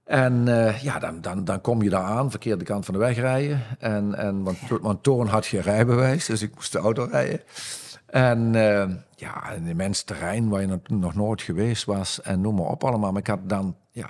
[0.04, 3.17] En uh, ja, dan, dan, dan kom je daar aan, verkeerde kant van de weg
[3.17, 3.62] rijden.
[3.80, 7.41] En, en, want, want Toon had geen rijbewijs, dus ik moest de auto rijden.
[8.06, 8.54] En
[9.15, 12.21] ja, een immens terrein waar je nog nooit geweest was.
[12.21, 13.12] En noem maar op allemaal.
[13.12, 14.10] Maar ik had dan, ja,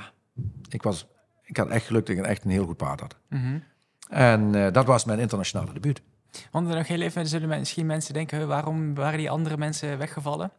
[0.70, 1.08] ik, was,
[1.46, 3.16] ik had echt geluk dat ik echt een heel goed paard had.
[3.30, 3.64] Mm -hmm.
[4.10, 6.02] En uh, dat was mijn internationale debuut.
[6.52, 10.52] Want nog heel even, zullen misschien mensen denken, waarom waren die andere mensen weggevallen?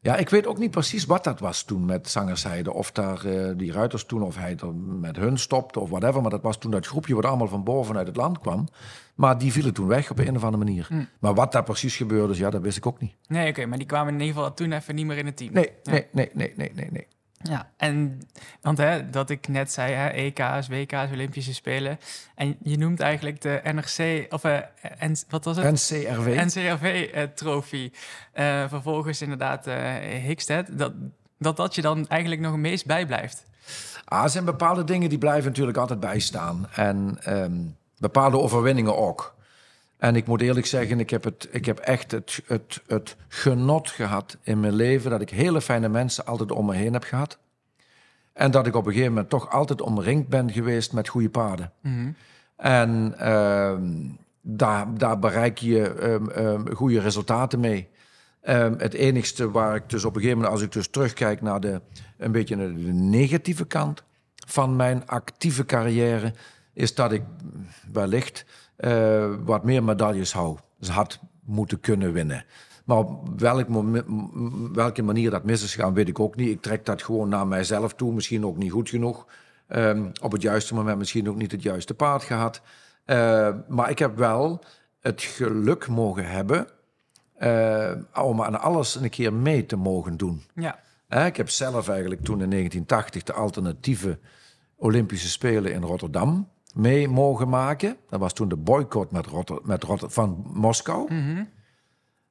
[0.00, 2.72] Ja, ik weet ook niet precies wat dat was toen met zangerzijde.
[2.72, 6.22] Of daar uh, die ruiters toen, of hij er met hun stopte of whatever.
[6.22, 8.68] Maar dat was toen dat groepje wat allemaal van boven uit het land kwam.
[9.14, 10.86] Maar die vielen toen weg op een of andere manier.
[10.90, 11.08] Mm.
[11.18, 13.14] Maar wat daar precies gebeurde, ja, dat wist ik ook niet.
[13.26, 15.36] Nee, oké, okay, maar die kwamen in ieder geval toen even niet meer in het
[15.36, 15.52] team.
[15.52, 15.92] Nee, ja.
[15.92, 17.06] nee, nee, nee, nee, nee, nee.
[17.48, 18.22] Ja, en
[18.60, 21.98] want hè, dat ik net zei, hè, EK's, WK's, Olympische Spelen.
[22.34, 24.58] En je noemt eigenlijk de NRC, of uh,
[24.98, 25.72] en, wat was het?
[25.72, 26.44] NCRV.
[26.44, 27.92] NCRV-trofee.
[28.34, 30.78] Uh, vervolgens inderdaad uh, Hickstead.
[30.78, 30.92] Dat,
[31.38, 33.44] dat dat je dan eigenlijk nog het meest bijblijft.
[34.04, 36.68] Ah, er zijn bepaalde dingen die blijven natuurlijk altijd bijstaan.
[36.74, 39.34] En um, bepaalde overwinningen ook.
[40.04, 43.90] En ik moet eerlijk zeggen, ik heb, het, ik heb echt het, het, het genot
[43.90, 47.38] gehad in mijn leven dat ik hele fijne mensen altijd om me heen heb gehad.
[48.32, 51.72] En dat ik op een gegeven moment toch altijd omringd ben geweest met goede paarden.
[51.80, 52.14] Mm -hmm.
[52.56, 53.78] En uh,
[54.40, 57.88] daar, daar bereik je um, um, goede resultaten mee.
[58.48, 61.60] Um, het enigste waar ik dus op een gegeven moment, als ik dus terugkijk naar
[61.60, 61.80] de,
[62.18, 64.02] een beetje de negatieve kant
[64.34, 66.32] van mijn actieve carrière,
[66.72, 67.22] is dat ik
[67.92, 68.44] wellicht
[68.78, 70.58] uh, wat meer medailles hou.
[70.78, 72.44] Dus had moeten kunnen winnen.
[72.84, 73.66] Maar op welk
[74.72, 76.48] welke manier dat mis is gegaan, weet ik ook niet.
[76.48, 78.12] Ik trek dat gewoon naar mijzelf toe.
[78.12, 79.26] Misschien ook niet goed genoeg.
[79.68, 82.60] Um, op het juiste moment misschien ook niet het juiste paard gehad.
[83.06, 84.64] Uh, maar ik heb wel
[85.00, 86.66] het geluk mogen hebben...
[87.38, 90.42] Uh, om aan alles een keer mee te mogen doen.
[90.54, 90.78] Ja.
[91.08, 94.18] Uh, ik heb zelf eigenlijk toen in 1980 de alternatieve
[94.76, 97.96] Olympische Spelen in Rotterdam mee mogen maken.
[98.08, 101.12] Dat was toen de boycott met Rotter, met Rotter, van Moskou.
[101.12, 101.48] Mm -hmm.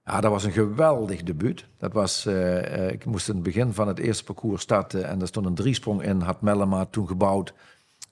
[0.05, 1.67] Ja, dat was een geweldig debuut.
[1.77, 5.27] Dat was, uh, ik moest in het begin van het eerste parcours starten en er
[5.27, 7.53] stond een driesprong in, had Mellema toen gebouwd.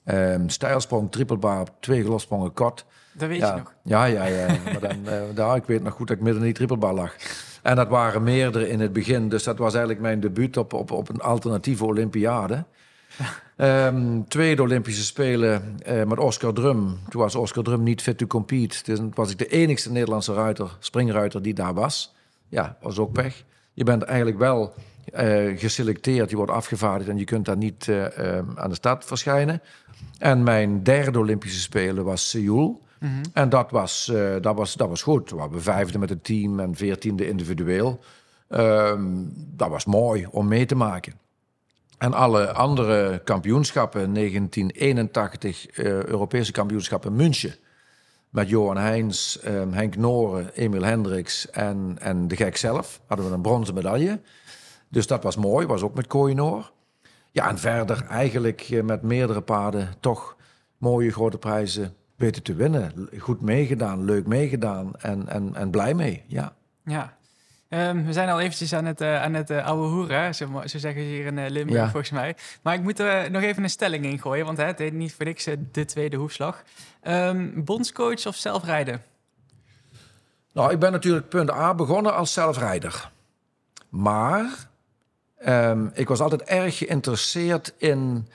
[0.04, 2.84] Um, stijlsprong, trippelbaar, twee gelossprongen kort.
[3.12, 3.74] Dat weet ja, je nog?
[3.82, 4.46] Ja, ja, ja.
[4.46, 7.14] maar dan, uh, daar, ik weet nog goed dat ik midden in die trippelbar lag.
[7.62, 10.90] En dat waren meerdere in het begin, dus dat was eigenlijk mijn debuut op, op,
[10.90, 12.64] op een alternatieve Olympiade.
[13.56, 16.98] Um, tweede Olympische Spelen uh, met Oscar Drum.
[17.08, 18.76] Toen was Oscar Drum niet fit to compete.
[18.84, 22.14] Dus was ik de enigste Nederlandse ruiter, springruiter die daar was.
[22.48, 23.44] Ja, was ook pech.
[23.72, 24.74] Je bent eigenlijk wel
[25.14, 28.04] uh, geselecteerd, je wordt afgevaardigd en je kunt daar niet uh,
[28.54, 29.62] aan de stad verschijnen.
[30.18, 32.82] En mijn derde Olympische Spelen was Seoul.
[32.98, 33.22] Mm -hmm.
[33.32, 35.30] En dat was, dat, was, dat was goed.
[35.30, 38.00] We waren vijfde met het team en veertiende individueel.
[38.48, 41.12] Um, dat was mooi om mee te maken.
[42.02, 47.54] En alle andere kampioenschappen, 1981 uh, Europese kampioenschappen München.
[48.30, 53.00] Met Johan Heijns, um, Henk Noren, Emil Hendricks en, en de gek zelf.
[53.06, 54.20] Hadden we een bronzen medaille.
[54.88, 56.72] Dus dat was mooi, was ook met Kooienoor.
[57.30, 60.36] Ja, en verder eigenlijk uh, met meerdere paarden toch
[60.78, 63.08] mooie grote prijzen weten te winnen.
[63.18, 66.54] Goed meegedaan, leuk meegedaan en, en, en blij mee, ja.
[66.84, 67.16] Ja,
[67.74, 70.78] Um, we zijn al eventjes aan het, uh, aan het uh, ouwe hoeren, zo, zo
[70.78, 71.90] zeggen ze hier in uh, Limburg ja.
[71.90, 72.36] volgens mij.
[72.62, 75.14] Maar ik moet er nog even een stelling in gooien, want hè, het heet niet
[75.14, 76.62] voor niks de tweede hoefslag.
[77.02, 79.02] Um, bondscoach of zelfrijden?
[80.52, 83.10] Nou, ik ben natuurlijk punt A begonnen als zelfrijder.
[83.88, 84.68] Maar
[85.46, 88.28] um, ik was altijd erg geïnteresseerd in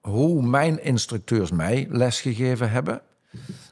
[0.00, 3.02] hoe mijn instructeurs mij lesgegeven hebben.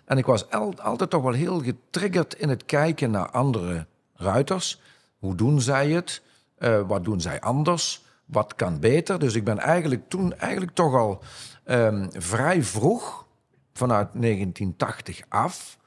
[0.05, 3.87] En ik was altijd toch wel heel getriggerd in het kijken naar andere
[4.19, 4.81] ruiters.
[5.19, 6.23] Hoe doen zij het?
[6.59, 8.05] Uh, wat doen zij anders?
[8.25, 9.19] Wat kan beter?
[9.19, 11.23] Dus ik ben eigenlijk toen eigenlijk toch al
[11.65, 13.27] um, vrij vroeg,
[13.73, 15.79] vanuit 1980 af,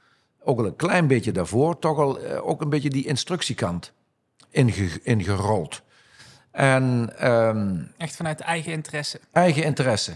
[0.44, 3.94] ook al een klein beetje daarvoor, toch al uh, ook een beetje die instructiekant
[4.50, 5.82] inge ingerold.
[6.52, 9.20] En, um, Echt vanuit eigen interesse?
[9.32, 10.12] Eigen interesse.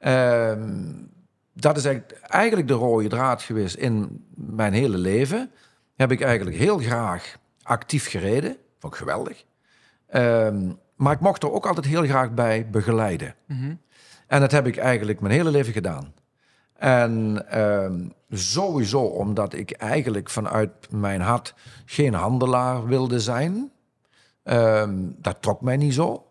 [0.00, 1.10] Um,
[1.52, 1.84] dat is
[2.20, 5.50] eigenlijk de rode draad geweest in mijn hele leven.
[5.96, 8.56] Heb ik eigenlijk heel graag actief gereden.
[8.78, 9.44] Vond ik geweldig.
[10.14, 13.34] Um, maar ik mocht er ook altijd heel graag bij begeleiden.
[13.46, 13.80] Mm -hmm.
[14.26, 16.14] En dat heb ik eigenlijk mijn hele leven gedaan.
[16.72, 23.70] En um, sowieso omdat ik eigenlijk vanuit mijn hart geen handelaar wilde zijn.
[24.44, 26.26] Um, dat trok mij niet zo.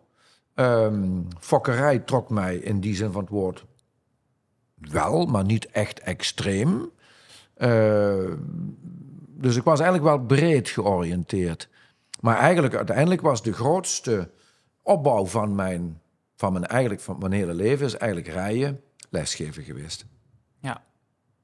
[1.40, 3.66] fokkerij trok mij in die zin van het woord
[4.76, 6.92] wel, maar niet echt extreem.
[7.54, 8.32] Eh,
[9.38, 11.70] dus ik was eigenlijk wel breed georiënteerd.
[12.20, 14.30] Maar eigenlijk, uiteindelijk was de grootste
[14.82, 16.02] opbouw van mijn,
[16.36, 17.86] van mijn, eigenlijk, van mijn hele leven...
[17.86, 20.06] is eigenlijk rijden, lesgeven geweest.
[20.60, 20.84] Ja.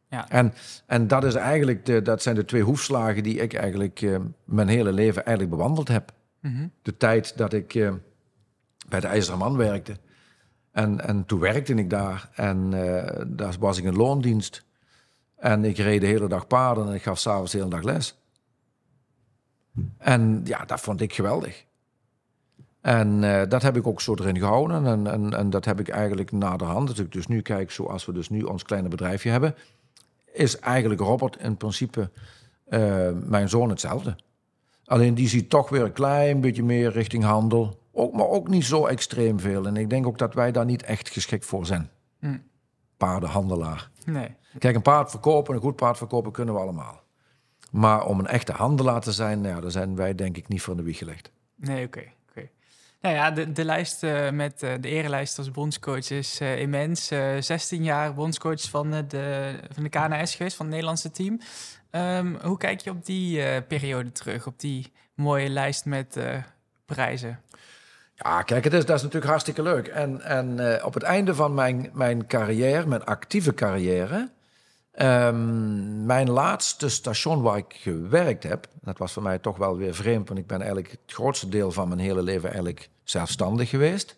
[0.07, 0.29] ja.
[0.29, 0.53] En,
[0.85, 4.67] en dat, is eigenlijk de, dat zijn de twee hoefslagen die ik eigenlijk eh, mijn
[4.67, 6.11] hele leven eigenlijk bewandeld heb.
[6.39, 6.67] Mhm.
[6.81, 7.93] De tijd dat ik eh,
[8.89, 9.97] bij de IJzeren Man werkte.
[10.71, 14.65] En, en toen werkte ik daar en eh, daar was ik in loondienst.
[15.41, 18.17] En ik reed de hele dag paarden en ik gaf s'avonds de hele dag les.
[19.97, 21.65] En ja, dat vond ik geweldig.
[22.81, 24.85] En eh, dat heb ik ook zo erin gehouden.
[24.85, 28.13] En, en, en dat heb ik eigenlijk naderhand, als ik dus nu kijk zoals we
[28.13, 29.55] dus nu ons kleine bedrijfje hebben,
[30.33, 32.09] is eigenlijk Robert in principe
[32.63, 34.15] eh, mijn zoon hetzelfde.
[34.85, 37.79] Alleen die ziet toch weer een klein beetje meer richting handel.
[37.91, 39.65] Ook, maar ook niet zo extreem veel.
[39.65, 41.89] En ik denk ook dat wij daar niet echt geschikt voor zijn.
[42.19, 42.37] Hm.
[42.97, 43.89] Paardenhandelaar.
[44.05, 44.35] Nee.
[44.59, 47.01] Kijk, een paard verkopen, een goed paard verkopen kunnen we allemaal.
[47.71, 50.61] Maar om een echte handelaar te zijn, nou ja, daar zijn wij denk ik niet
[50.61, 51.31] voor in de wieg gelegd.
[51.55, 52.03] Nee, oké.
[52.29, 52.49] oké.
[53.01, 57.11] Nou ja, de, de lijst eh, met eh, de erelijst als bondscoach is eh, immens.
[57.11, 61.39] Eh 16 jaar bondscoach van, de, van de KNS geweest, van het Nederlandse team.
[61.89, 66.19] Ehm, hoe kijk je op die periode terug, op die mooie lijst met
[66.85, 67.39] prijzen?
[68.15, 69.87] Ja, kijk, het is, dat is natuurlijk hartstikke leuk.
[69.87, 74.29] En, en op het einde van mijn, mijn carrière, mijn actieve carrière...
[75.01, 78.67] ehm, mijn laatste station waar ik gewerkt heb...
[78.81, 80.27] dat was voor mij toch wel weer vreemd...
[80.27, 84.17] want ik ben eigenlijk het grootste deel van mijn hele leven eigenlijk zelfstandig geweest...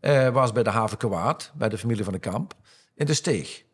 [0.00, 2.54] eh, was bij de Haven Waard, bij de familie van de Kamp,
[2.94, 3.64] in de Steeg.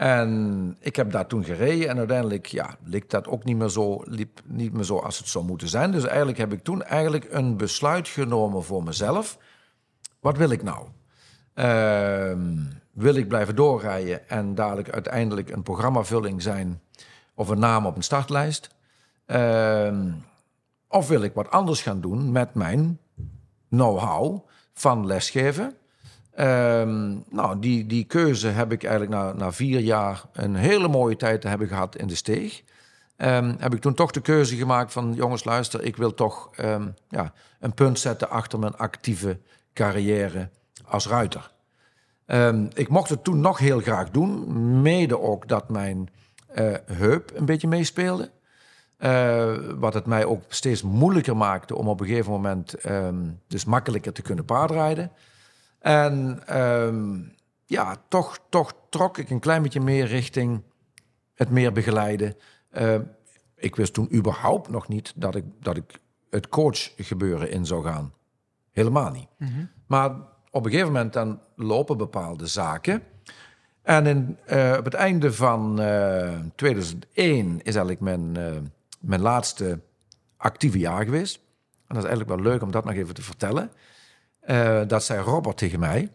[0.00, 4.02] En ik heb daar toen gereden en uiteindelijk ja, liep dat ook niet meer, zo,
[4.04, 5.90] liep niet meer zo als het zou moeten zijn.
[5.90, 9.38] Dus eigenlijk heb ik toen eigenlijk een besluit genomen voor mezelf.
[10.20, 10.88] Wat wil ik nou?
[11.54, 12.58] Ehm,
[12.92, 16.80] wil ik blijven doorrijden en dadelijk uiteindelijk een programmavulling zijn
[17.34, 18.70] of een naam op een startlijst?
[19.26, 20.12] Ehm,
[20.88, 22.98] of wil ik wat anders gaan doen met mijn
[23.68, 25.74] know-how van lesgeven?
[26.30, 31.16] Ehm, nou, die, die keuze heb ik eigenlijk na, na vier jaar een hele mooie
[31.16, 32.62] tijd te hebben gehad in de steeg.
[33.16, 36.50] Ehm, heb ik toen toch de keuze gemaakt van jongens, luister, ik wil toch
[37.08, 39.40] ja, een punt zetten achter mijn actieve
[39.72, 40.48] carrière
[40.84, 41.50] als ruiter.
[42.30, 46.08] Ehm, ik mocht het toen nog heel graag doen, mede ook dat mijn
[46.46, 48.30] eh, heup een beetje meespeelde.
[48.96, 53.64] Eh, wat het mij ook steeds moeilijker maakte om op een gegeven moment ehm, dus
[53.64, 55.10] makkelijker te kunnen paardrijden.
[55.78, 57.18] En ehm,
[57.66, 60.62] ja, toch, toch trok ik een klein beetje meer richting
[61.34, 62.34] het meer begeleiden.
[62.70, 62.94] Eh,
[63.56, 68.12] ik wist toen überhaupt nog niet dat ik, dat ik het coachgebeuren in zou gaan.
[68.70, 69.28] Helemaal niet.
[69.86, 70.10] Maar
[70.50, 73.02] op een gegeven moment dan lopen bepaalde zaken.
[73.82, 78.56] En in, eh, op het einde van eh, 2001 is eigenlijk mijn, eh,
[79.00, 79.80] mijn laatste
[80.36, 81.36] actieve jaar geweest.
[81.86, 83.70] En dat is eigenlijk wel leuk om dat nog even te vertellen.
[84.40, 86.12] Eh, dat zei Robert tegen mij.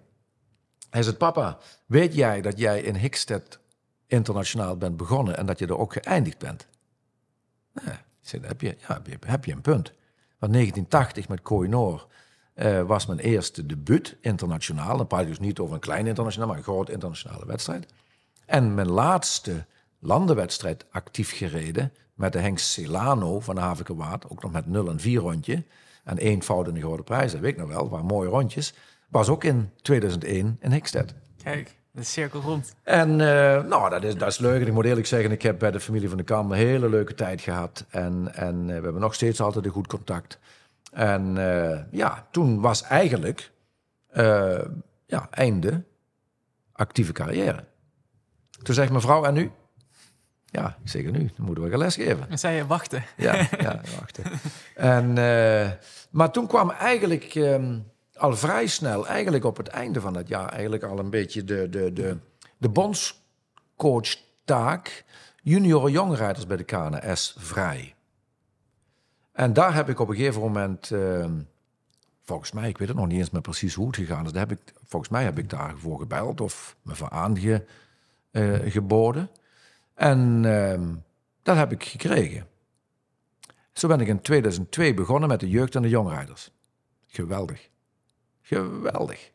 [0.89, 3.59] Hij zei, papa, weet jij dat jij in Hickstead
[4.07, 6.67] internationaal bent begonnen en dat je er ook geëindigd bent?
[8.31, 9.93] Ik heb je, ja, heb je, heb je een punt.
[10.39, 12.07] Want 1980 met Kooi Noor
[12.55, 14.97] eh, was mijn eerste debuut internationaal.
[14.97, 17.85] Dan praat ik dus niet over een klein internationaal, maar een groot internationale wedstrijd.
[18.45, 19.65] En mijn laatste
[19.99, 24.29] landenwedstrijd actief gereden met de Henk Celano van de Havenkewaard.
[24.29, 25.63] Ook nog met 0 en 4 rondje.
[26.03, 28.73] En één fout in de Grote Prijs, dat weet ik nog wel, waren mooie rondjes.
[29.09, 31.13] Was ook in 2001 in Hickstead.
[31.43, 32.75] Kijk, de cirkel rond.
[32.83, 34.61] En eh, nou, dat is, dat is leuk.
[34.61, 36.89] En ik moet eerlijk zeggen, ik heb bij de familie van de Kam een hele
[36.89, 37.85] leuke tijd gehad.
[37.89, 40.39] En, en eh, we hebben nog steeds altijd een goed contact.
[40.95, 43.51] En eh, ja, toen was eigenlijk
[44.08, 44.62] eh,
[45.05, 45.84] ja, einde
[46.71, 47.63] actieve carrière.
[48.63, 49.51] Toen zegt mevrouw, en nu?
[50.45, 52.25] Ja, ik zeg nu, dan moeten we gaan lesgeven.
[52.29, 53.03] Dan zei je wachten.
[53.17, 54.19] Ja, ja wacht.
[54.75, 55.69] En, eh,
[56.10, 57.79] maar toen kwam eigenlijk ehm,
[58.13, 61.69] al vrij snel, eigenlijk op het einde van dat jaar, eigenlijk al een beetje de,
[61.69, 62.17] de, de,
[62.58, 65.03] de bondscoach-taak
[65.41, 67.94] junior jongrijders bij de KNS vrij.
[69.35, 71.41] En daar heb ik op een gegeven moment, ehm,
[72.23, 74.47] volgens mij, ik weet het nog niet eens meer precies hoe het gegaan is, daar
[74.47, 77.09] heb ik, volgens mij heb ik daarvoor gebeld of me voor
[78.31, 79.29] aangeboden.
[79.93, 80.93] En ehm,
[81.43, 82.47] dat heb ik gekregen.
[83.73, 86.51] Zo ben ik in 2002 begonnen met de jeugd en de jongrijders.
[87.07, 87.69] Geweldig.
[88.41, 89.31] Geweldig.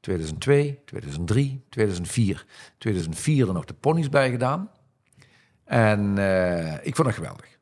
[0.00, 2.46] 2002, 2003, 2004.
[2.78, 4.70] 2004 er nog de ponies bij gedaan.
[5.64, 7.58] En eh, ik vond het geweldig.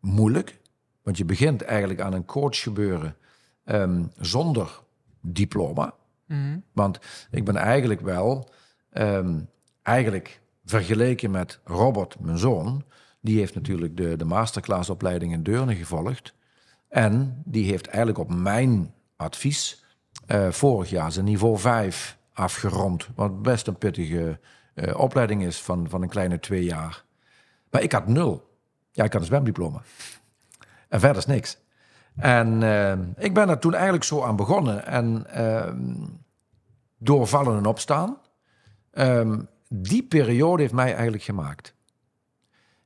[0.00, 0.60] Moeilijk,
[1.02, 3.16] want je begint eigenlijk aan een coachgebeuren
[3.64, 4.80] ehm, zonder
[5.20, 5.94] diploma.
[6.26, 6.58] Mhm.
[6.72, 6.98] Want
[7.30, 8.50] ik ben eigenlijk wel
[8.90, 9.40] ehm,
[9.82, 12.84] eigenlijk vergeleken met Robert, mijn zoon,
[13.20, 16.34] die heeft natuurlijk de, de masterclassopleiding in Deurne gevolgd.
[16.88, 19.84] En die heeft eigenlijk op mijn advies
[20.26, 23.08] eh, vorig jaar zijn niveau 5 afgerond.
[23.14, 24.38] Wat best een pittige
[24.74, 27.04] eh, opleiding is van, van een kleine twee jaar.
[27.70, 28.50] Maar ik had nul.
[28.90, 29.82] Ja, ik had een zwemdiploma.
[30.92, 31.58] En verder is niks.
[32.16, 34.86] En eh, ik ben er toen eigenlijk zo aan begonnen.
[34.86, 35.94] En ehm,
[36.98, 38.18] door vallen en opstaan.
[38.90, 41.74] Ehm, die periode heeft mij eigenlijk gemaakt.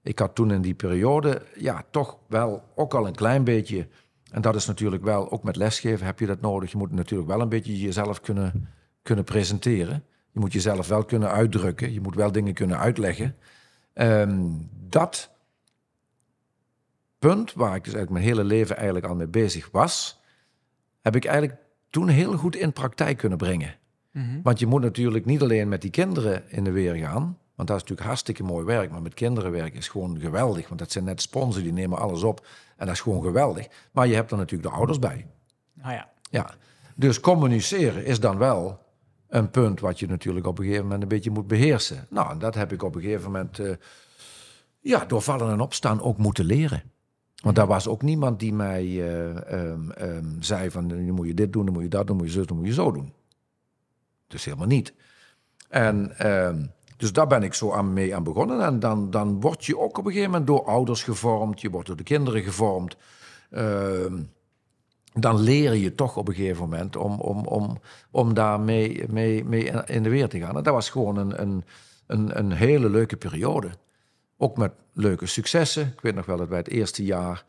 [0.02, 3.88] Ik had toen in die periode, ja, toch wel ook al een klein beetje.
[4.30, 6.70] En dat is natuurlijk wel, ook met lesgeven heb je dat nodig.
[6.70, 8.68] Je moet natuurlijk wel een beetje jezelf kunnen,
[9.02, 10.04] kunnen presenteren.
[10.32, 11.92] Je moet jezelf wel kunnen uitdrukken.
[11.92, 13.36] Je moet wel dingen kunnen uitleggen.
[13.92, 15.35] Ehm, dat
[17.28, 20.20] punt, waar ik dus eigenlijk mijn hele leven eigenlijk al mee bezig was,
[21.02, 21.58] heb ik eigenlijk
[21.90, 23.74] toen heel goed in praktijk kunnen brengen.
[24.10, 24.42] Mhm.
[24.42, 27.38] Want je moet natuurlijk niet alleen met die kinderen in de weer gaan.
[27.54, 28.90] Want dat is natuurlijk hartstikke mooi werk.
[28.90, 30.68] Maar met kinderen werken is gewoon geweldig.
[30.68, 32.46] Want dat zijn net sponsoren, die nemen alles op.
[32.76, 33.66] En dat is gewoon geweldig.
[33.92, 35.26] Maar je hebt er natuurlijk de ouders bij.
[35.80, 36.10] Ah ja.
[36.30, 36.54] Ja.
[36.94, 38.84] Dus communiceren is dan wel
[39.28, 42.06] een punt wat je natuurlijk op een gegeven moment een beetje moet beheersen.
[42.10, 43.74] Nou, en dat heb ik op een gegeven moment eh,
[44.80, 46.82] ja, door vallen en opstaan ook moeten leren.
[47.42, 51.34] Want daar was ook niemand die mij eh, ehm, ehm, zei van dan moet je
[51.34, 52.92] dit doen, dan moet je dat doen, dan moet je zo dan moet je zo
[52.92, 53.12] doen.
[54.26, 54.94] Dus helemaal niet.
[55.68, 58.60] En ehm, dus daar ben ik zo aan mee aan begonnen.
[58.60, 61.86] En dan, dan word je ook op een gegeven moment door ouders gevormd, je wordt
[61.86, 62.96] door de kinderen gevormd.
[65.12, 67.78] Dan leer je toch op een gegeven moment om, om, om,
[68.10, 70.56] om daar mee, mee, mee in de weer te gaan.
[70.56, 71.64] En dat was gewoon een, een,
[72.06, 73.70] een, een hele leuke periode.
[74.38, 75.86] Ook met leuke successen.
[75.86, 77.44] Ik weet nog wel dat wij het eerste jaar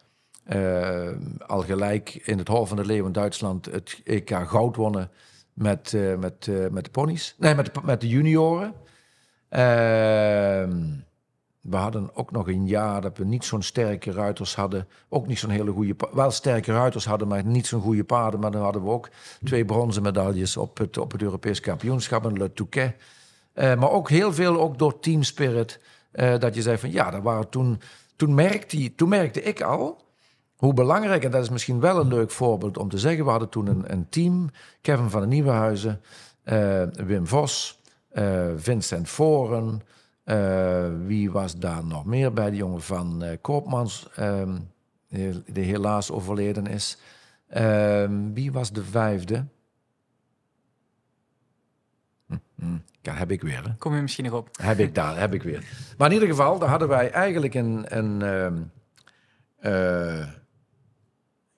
[0.48, 1.10] eh,
[1.48, 5.10] al gelijk in het Hol van de Leeuw in Duitsland het EK goud wonnen
[5.54, 7.36] met, eh, met, eh, met de ponies.
[7.38, 8.74] Nee, met met de junioren.
[9.50, 10.82] Ehm,
[11.62, 14.88] we hadden ook nog een jaar dat we niet zo'n sterke ruiters hadden.
[15.10, 15.96] Ook niet zo'n hele goede...
[16.14, 18.40] Wel sterke ruiters hadden, maar niet zo'n goede paarden.
[18.40, 19.10] Maar dan hadden we ook
[19.44, 22.96] twee bronzen medailles op het, op het Europees kampioenschap in Le Touquet.
[23.54, 25.80] Maar ook heel veel ook door Team Spirit.
[26.18, 27.80] Eh, dat je zei van ja, dat waren toen,
[28.16, 30.06] toen, merkte, toen merkte ik al
[30.56, 33.24] hoe belangrijk, en dat is misschien wel een leuk voorbeeld om te zeggen.
[33.24, 34.50] We hadden toen een, een team,
[34.82, 36.02] Kevin van den Nieuwenhuizen,
[36.44, 39.82] eh, Wim Vos, eh, Vincent Voren.
[41.06, 42.50] wie was daar nog meer bij?
[42.50, 44.58] De jongen van Koopmans, ehm,
[45.10, 46.98] die die helaas overleden is.
[47.48, 49.46] Ehm, wie was de vijfde?
[52.28, 52.78] Hm, hm,
[53.08, 53.64] Ja, heb ik weer.
[53.64, 53.76] Hè?
[53.78, 54.50] Kom je misschien nog op.
[54.62, 55.64] Heb ik daar, heb ik weer.
[55.98, 58.58] Maar in ieder geval, daar hadden wij eigenlijk een, een, ehm,
[59.60, 60.28] eh,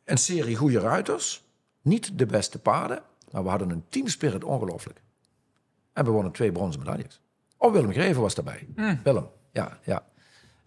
[0.06, 1.44] een serie goede ruiters.
[1.82, 5.02] Niet de beste paarden, maar we hadden een teamspirit ongelooflijk.
[5.94, 7.22] En we wonnen twee bronzen medailles.
[7.58, 8.68] Oh, Willem Greven was daarbij.
[9.04, 10.04] Willem, ja, ja.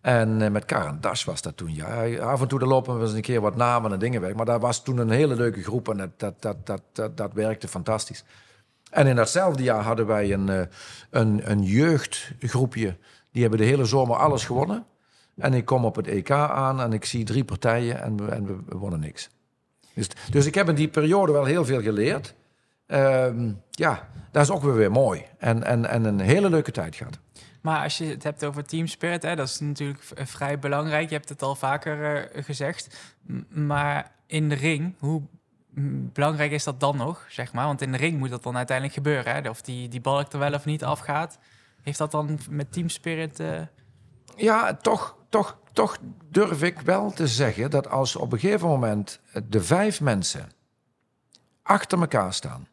[0.01, 1.75] En eh, met Karen Das was dat toen.
[1.75, 4.35] Ja, af en toe dan lopen we eens een keer wat namen en dingen weg.
[4.35, 7.33] Maar daar was toen een hele leuke groep en dat, dat, dat, dat, dat, dat
[7.33, 8.25] werkte fantastisch.
[8.93, 10.61] En in datzelfde jaar hadden wij een, eh,
[11.11, 12.97] een, een jeugdgroepje.
[13.31, 14.87] Die hebben de hele zomer alles gewonnen.
[15.37, 18.47] En ik kom op het EK aan en ik zie drie partijen en we, en
[18.47, 19.31] we, wonnen niks.
[19.95, 22.35] Dus, dus ik heb in die periode wel heel veel geleerd.
[22.87, 25.25] Ehm, ja, dat is ook weer, weer mooi.
[25.39, 27.19] En, en, en een hele leuke tijd gehad.
[27.61, 31.09] Maar als je het hebt over team spirit, hè, dat is natuurlijk vrij belangrijk.
[31.09, 33.15] Je hebt het al vaker eh, gezegd.
[33.49, 35.23] Maar in de ring, hoe
[36.13, 37.67] belangrijk is dat dan nog, zeg maar?
[37.67, 39.35] Want in de ring moet dat dan uiteindelijk gebeuren.
[39.35, 39.49] Hè?
[39.49, 41.39] Of die, die balk er wel of niet afgaat.
[41.83, 43.41] Heeft dat dan met team spirit...
[43.41, 43.61] eh,
[44.37, 45.99] Ja, toch, toch, toch
[46.31, 50.49] durf ik wel te zeggen dat als op een gegeven moment de vijf mensen
[51.63, 52.69] achter elkaar staan,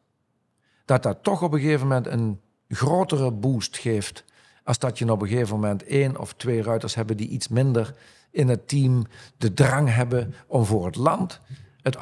[0.86, 4.24] dat dat toch op een gegeven moment een grotere boost geeft
[4.64, 7.96] als dat je op een gegeven moment één of twee ruiters hebben die iets minder
[8.32, 9.06] in het team
[9.38, 11.40] de drang hebben om voor het land
[11.82, 11.98] het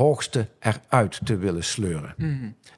[0.00, 2.14] allerhoogste eruit te willen sleuren.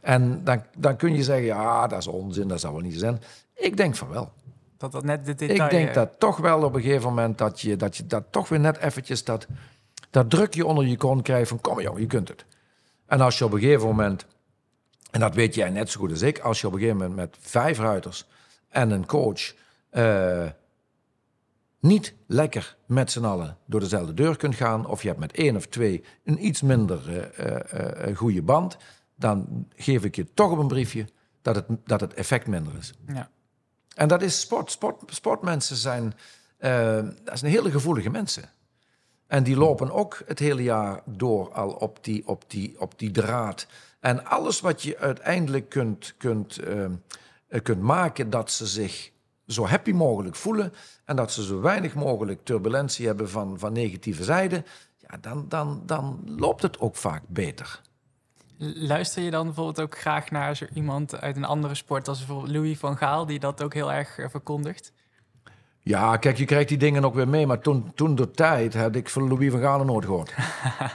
[0.01, 3.21] En dan, dan kun je zeggen, ja, dat is onzin, dat zal wel niet zijn.
[3.55, 4.33] Ik denk van wel.
[4.79, 5.65] dat dat net de detail...
[5.65, 8.25] Ik denk eh, dat toch wel op een gegeven moment dat je dat, je dat
[8.31, 9.46] toch weer net eventjes dat,
[10.11, 12.44] dat drukje onder je kont krijgt van kom joh, je kunt het.
[13.07, 14.27] En als je op een gegeven moment,
[15.11, 17.17] en dat weet jij net zo goed als ik, als je op een gegeven moment
[17.17, 18.27] met vijf ruiters
[18.69, 19.55] en een coach
[19.90, 20.46] eh,
[21.83, 25.57] niet lekker met z'n allen door dezelfde deur kunt gaan, of je hebt met één
[25.57, 28.77] of twee een iets minder eh, eh, eh, goede band,
[29.15, 31.07] dan geef ik je toch op een briefje
[31.43, 32.93] dat het, dat het effect minder is.
[33.07, 33.31] Ja.
[33.95, 34.71] En dat is sport.
[34.71, 36.15] sport sportmensen zijn,
[36.57, 38.51] eh, dat zijn hele gevoelige mensen.
[39.27, 43.11] En die lopen ook het hele jaar door al op die, op die, op die
[43.11, 43.67] draad.
[44.01, 46.61] En alles wat je uiteindelijk kunt, kunt,
[47.63, 49.12] kunt maken dat ze zich
[49.53, 50.73] zo happy mogelijk voelen
[51.05, 54.65] en dat ze zo weinig mogelijk turbulentie hebben van, van negatieve zijde,
[54.98, 57.81] ja, dan, dan, dan loopt het ook vaak beter.
[58.75, 62.53] Luister je dan bijvoorbeeld ook graag naar zo iemand uit een andere sport, als bijvoorbeeld
[62.53, 64.92] Louis van Gaal, die dat ook heel erg eh, verkondigt?
[65.81, 67.46] Ja, kijk, je krijgt die dingen ook weer mee.
[67.46, 70.35] Maar toen, toen de tijd had ik van Louis van Gaal nooit gehoord.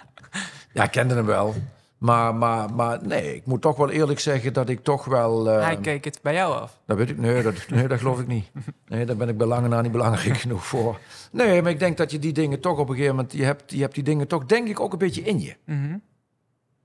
[0.73, 1.55] ja, ik kende hem wel.
[1.97, 5.49] Maar, maar, maar nee, ik moet toch wel eerlijk zeggen dat ik toch wel...
[5.49, 6.79] eh, Hij keek het bij jou af.
[6.85, 8.51] Dat weet ik, nee dat, nee, dat geloof ik niet.
[8.87, 10.99] Nee, daar ben ik bij lange na niet belangrijk genoeg voor.
[11.31, 13.33] Nee, maar ik denk dat je die dingen toch op een gegeven moment...
[13.33, 15.55] Je hebt, je hebt die dingen toch, denk ik, ook een beetje in je.
[15.65, 15.97] Mhm.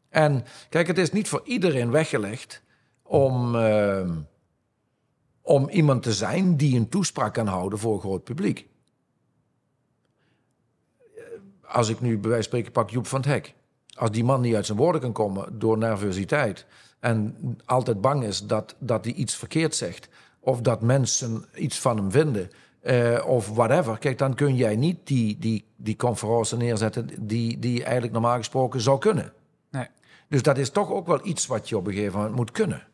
[0.09, 2.63] En kijk, het is niet voor iedereen weggelegd
[3.03, 4.11] om, eh,
[5.43, 8.67] om iemand te zijn die een toespraak kan houden voor een groot publiek.
[11.17, 11.23] Eh,
[11.75, 13.55] Als ik nu bij wijze van spreken pak Joep van het Hek.
[13.93, 16.67] Als die man niet uit zijn woorden kan komen door nervositeit
[17.01, 20.09] en altijd bang is dat, dat hij iets verkeerd zegt
[20.41, 23.99] of dat mensen iets van hem vinden eh, of whatever.
[23.99, 28.37] Kijk, dan kun jij niet die, die, die conferentie neerzetten die, die je eigenlijk normaal
[28.37, 29.33] gesproken zou kunnen.
[29.71, 29.87] Nee.
[30.29, 32.87] Dus dat is toch ook wel iets wat je op een gegeven moment moet kunnen.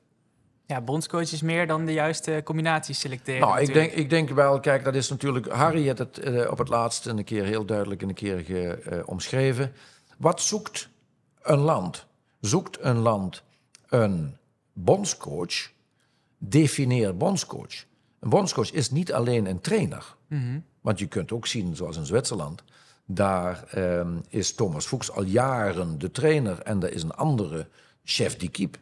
[0.66, 3.40] Ja, bondscoach is meer dan de juiste combinaties selecteren.
[3.40, 5.48] Nou, ik denk, ik denk wel, kijk, dat is natuurlijk.
[5.48, 8.98] Harry heeft het eh, op het laatst een keer heel duidelijk een keer ge, eh,
[9.04, 9.72] omschreven.
[10.18, 10.88] Wat zoekt
[11.42, 12.06] een land?
[12.40, 13.42] Zoekt een land
[13.88, 14.36] een
[14.72, 15.70] bondscoach?
[16.38, 17.84] Defineer bondscoach.
[18.20, 20.16] Een bondscoach is niet alleen een trainer.
[20.26, 20.60] Mhm.
[20.80, 22.62] Want je kunt ook zien, zoals in Zwitserland,
[23.06, 27.68] daar ehm, is Thomas Fuchs al jaren de trainer en er is een andere
[28.04, 28.78] chef d'équipe.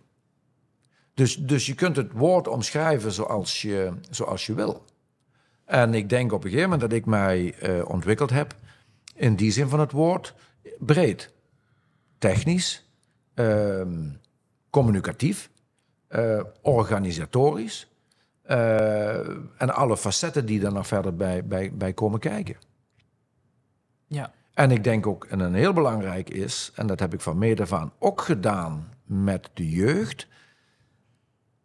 [1.14, 4.84] Dus, dus je kunt het woord omschrijven zoals je, zoals je wil.
[5.64, 8.54] En ik denk op een gegeven moment dat ik mij eh, ontwikkeld heb,
[9.14, 10.34] in die zin van het woord,
[10.78, 11.32] breed.
[12.18, 12.90] Technisch,
[13.34, 14.10] ehm,
[14.70, 15.50] communicatief,
[16.08, 17.90] eh, organisatorisch.
[18.42, 22.56] eh, en alle facetten die daar nog verder bij, bij, bij komen kijken.
[24.06, 24.32] Ja.
[24.54, 27.66] En ik denk ook, en een heel belangrijk is, en dat heb ik van mede
[27.66, 30.26] van ook gedaan met de jeugd.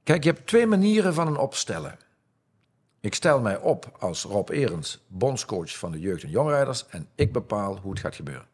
[0.03, 1.97] Kijk, je hebt twee manieren van een opstellen.
[2.99, 7.31] Ik stel mij op als Rob Erens, bondscoach van de jeugd- en jongrijders, en ik
[7.33, 8.47] bepaal hoe het gaat gebeuren.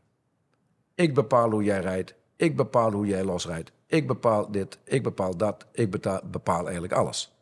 [0.98, 5.38] Ik bepaal hoe jij rijdt, ik bepaal hoe jij losrijdt, ik bepaal dit, ik bepaal
[5.38, 5.92] dat, ik
[6.32, 7.36] bepaal eigenlijk alles.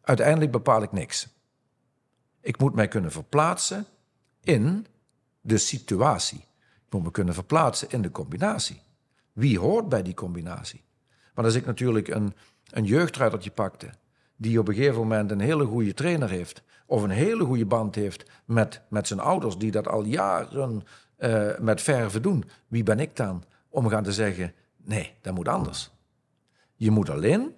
[0.00, 1.28] Uiteindelijk bepaal ik niks.
[2.40, 3.86] Ik moet mij kunnen verplaatsen
[4.40, 4.86] in
[5.40, 6.38] de situatie.
[6.86, 8.82] Ik moet me kunnen verplaatsen in de combinatie.
[9.32, 10.84] Wie hoort bij die combinatie?
[11.34, 12.34] Want als ik natuurlijk een,
[12.70, 13.90] een jeugdruitertje pakte...
[14.36, 16.62] die op een gegeven moment een hele goede trainer heeft...
[16.86, 19.58] of een hele goede band heeft met, met zijn ouders...
[19.58, 20.82] die dat al jaren
[21.18, 22.44] eh, met verven doen.
[22.66, 24.52] Wie ben ik dan om gaan te zeggen...
[24.76, 25.90] nee, dat moet anders.
[26.74, 27.54] Je moet alleen,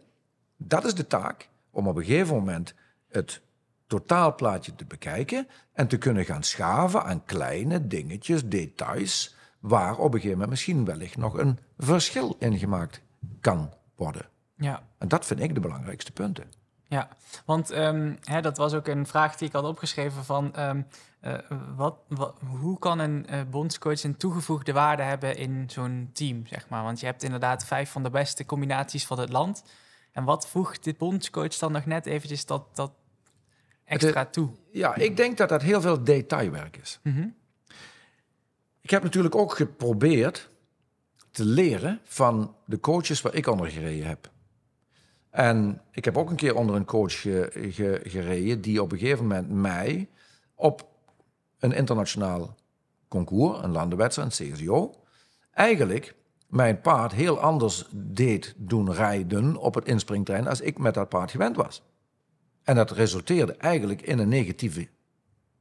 [0.57, 1.49] dat is de taak...
[1.71, 2.75] om op een gegeven moment
[3.09, 3.41] het
[3.87, 10.13] totaalplaatje te bekijken en te kunnen gaan schaven aan kleine dingetjes, details, waar op een
[10.13, 13.03] gegeven moment misschien wellicht nog een verschil in gemaakt
[13.41, 14.29] kan worden.
[14.57, 14.83] Ja.
[14.99, 16.60] En dat vind ik de belangrijkste punten.
[16.91, 17.09] Ja,
[17.45, 20.83] want ehm, hè, dat was ook een vraag die ik had opgeschreven van ehm,
[21.21, 21.35] eh,
[21.77, 26.69] wat, wat, hoe kan een eh, bondscoach een toegevoegde waarde hebben in zo'n team, zeg
[26.69, 26.83] maar?
[26.83, 29.65] Want je hebt inderdaad vijf van de beste combinaties van het land.
[30.13, 32.93] En wat voegt dit bondscoach dan nog net eventjes dat, dat
[33.85, 34.51] extra toe?
[34.73, 36.99] Ja, ik denk dat dat heel veel detailwerk is.
[37.03, 37.29] Mhm.
[38.81, 40.51] Ik heb natuurlijk ook geprobeerd
[41.31, 44.31] te leren van de coaches waar ik onder gereden heb.
[45.31, 48.99] En ik heb ook een keer onder een coach ge- ge- gereden die op een
[48.99, 50.09] gegeven moment mij
[50.55, 50.89] op
[51.59, 52.55] een internationaal
[53.09, 54.95] concours, een landenwedstrijd, een CSO,
[55.53, 56.15] eigenlijk
[56.47, 61.31] mijn paard heel anders deed doen rijden op het inspringtrein als ik met dat paard
[61.31, 61.83] gewend was.
[62.63, 64.89] En dat resulteerde eigenlijk in een negatieve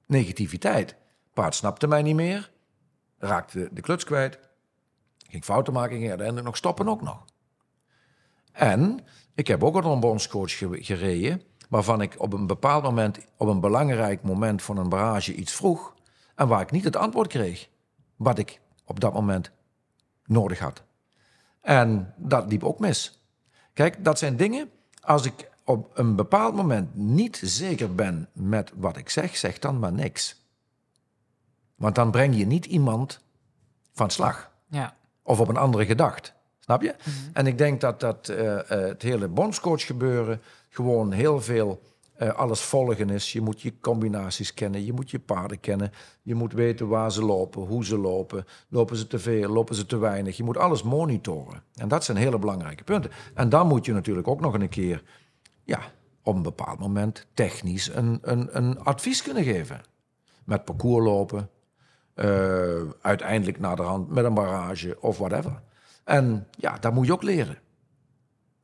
[0.05, 0.95] negativiteit.
[1.33, 2.51] Paard snapte mij niet meer,
[3.17, 4.39] raakte de kluts kwijt,
[5.29, 7.25] ging fouten maken, ging uiteindelijk nog stoppen ook nog.
[8.51, 8.99] En
[9.39, 13.47] ik heb ook al een bondscoach ge- gereden, waarvan ik op een bepaald moment, op
[13.47, 15.93] een belangrijk moment van een barrage iets vroeg,
[16.35, 17.69] en waar ik niet het antwoord kreeg
[18.15, 19.51] wat ik op dat moment
[20.25, 20.83] nodig had.
[21.61, 23.23] En dat liep ook mis.
[23.73, 24.69] Kijk, dat zijn dingen,
[25.01, 29.79] als ik op een bepaald moment niet zeker ben met wat ik zeg, zeg dan
[29.79, 30.45] maar niks.
[31.75, 33.19] Want dan breng je niet iemand
[33.93, 36.33] van slag Ja, of op een andere gedacht.
[36.69, 36.95] Snap je?
[37.33, 41.81] En ik denk dat, dat eh, eh, het hele bondscoach gebeuren gewoon heel veel
[42.13, 43.33] eh, alles volgen is.
[43.33, 45.91] Je moet je combinaties kennen, je moet je paarden kennen,
[46.21, 49.85] je moet weten waar ze lopen, hoe ze lopen, lopen ze te veel, lopen ze
[49.85, 50.37] te weinig.
[50.37, 51.63] Je moet alles monitoren.
[51.75, 53.11] En dat zijn hele belangrijke punten.
[53.33, 55.03] En dan moet je natuurlijk ook nog een keer
[55.63, 55.79] ja,
[56.23, 59.81] op een bepaald moment technisch een, een, een advies kunnen geven.
[60.43, 61.49] Met parcours lopen,
[62.15, 65.61] uh, uiteindelijk naar de hand met een barrage of whatever.
[66.09, 67.57] En ja, dat moet je ook leren.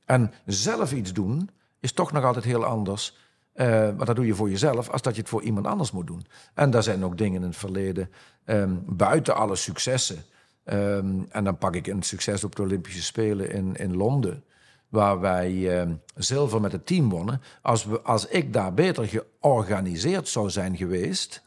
[0.06, 3.18] En zelf iets doen is toch nog altijd heel anders.
[3.56, 6.08] Uh, maar dat doe je voor jezelf als dat je het voor iemand anders moet
[6.08, 6.26] doen.
[6.54, 8.12] En daar zijn ook dingen in het verleden,
[8.46, 10.24] um, buiten alle successen.
[10.64, 14.43] Um, en dan pak ik een succes op de Olympische Spelen in, in Londen
[14.89, 17.41] waar wij uh, zilver met het team wonnen.
[17.62, 21.41] Als, we, als ik daar beter georganiseerd zou zijn geweest,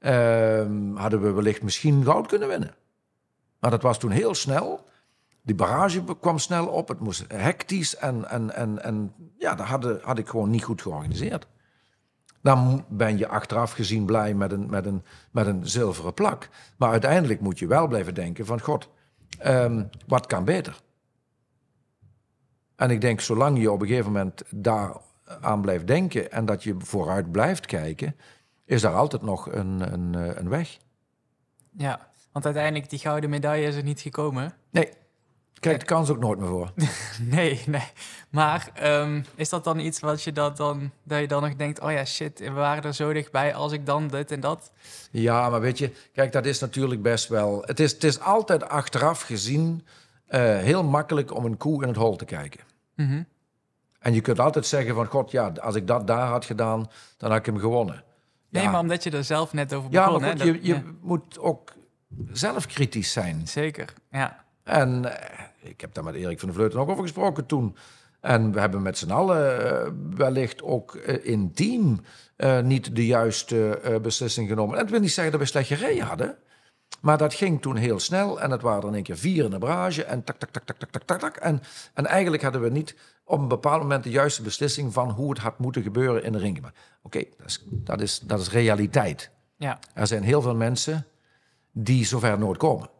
[0.00, 0.10] uh,
[0.94, 2.74] hadden we wellicht misschien goud kunnen winnen.
[3.58, 4.84] Maar dat was toen heel snel.
[5.46, 6.88] Die barrage kwam snel op.
[6.88, 10.82] Het moest hectisch en, en, en, en ja, dat had, had ik gewoon niet goed
[10.82, 11.46] georganiseerd.
[12.42, 16.48] Dan ben je achteraf gezien blij met een, met, een, met een zilveren plak.
[16.76, 18.60] Maar uiteindelijk moet je wel blijven denken van...
[18.60, 18.88] God,
[19.46, 20.80] um, wat kan beter?
[22.76, 24.96] En ik denk, zolang je op een gegeven moment daar
[25.40, 28.16] aan blijft denken en dat je vooruit blijft kijken,
[28.64, 30.78] is daar altijd nog een, een, een weg.
[31.70, 34.54] Ja, want uiteindelijk die gouden medaille is er niet gekomen.
[34.70, 34.92] Nee,
[35.60, 36.72] krijg de kans ook nooit meer voor.
[37.36, 37.88] nee, nee.
[38.30, 41.80] Maar um, is dat dan iets wat je dat dan, dat je dan nog denkt,
[41.80, 44.70] oh ja, shit, we waren er zo dichtbij als ik dan dit en dat?
[45.10, 47.62] Ja, maar weet je, kijk, dat is natuurlijk best wel.
[47.64, 49.86] Het is, het is altijd achteraf gezien
[50.28, 52.60] uh, heel makkelijk om een koe in het hol te kijken.
[52.94, 53.26] Mm -hmm.
[53.98, 57.30] En je kunt altijd zeggen van, god, ja, als ik dat daar had gedaan, dan
[57.30, 58.04] had ik hem gewonnen.
[58.48, 58.70] Nee, ja.
[58.70, 60.12] maar omdat je er zelf net over begon.
[60.12, 61.72] Ja, maar goed, hè, je, dat- je ja, moet ook
[62.32, 63.48] zelf kritisch zijn.
[63.48, 64.44] Zeker, ja.
[64.62, 67.76] En eh, ik heb daar met Erik van der Vleuten ook over gesproken toen.
[68.20, 72.00] En we hebben met z'n allen eh, wellicht ook eh, intiem
[72.36, 74.74] eh, niet de juiste beslissing genomen.
[74.74, 76.36] En dat wil niet zeggen dat we slecht gereden hadden.
[77.00, 79.50] Maar dat ging toen heel snel en het waren er in één keer vier in
[79.50, 81.36] de barrage en tak, tak, tak, tak, tak, tak, tak, tak.
[81.36, 81.62] En,
[81.94, 85.38] en eigenlijk hadden we niet op een bepaald moment de juiste beslissing van hoe het
[85.38, 86.64] had moeten gebeuren in de ring.
[87.02, 89.30] Oké, dat, is, dat, is, dat is realiteit.
[89.56, 91.06] Ja, Er zijn heel veel mensen
[91.72, 92.90] die zover nooit komen.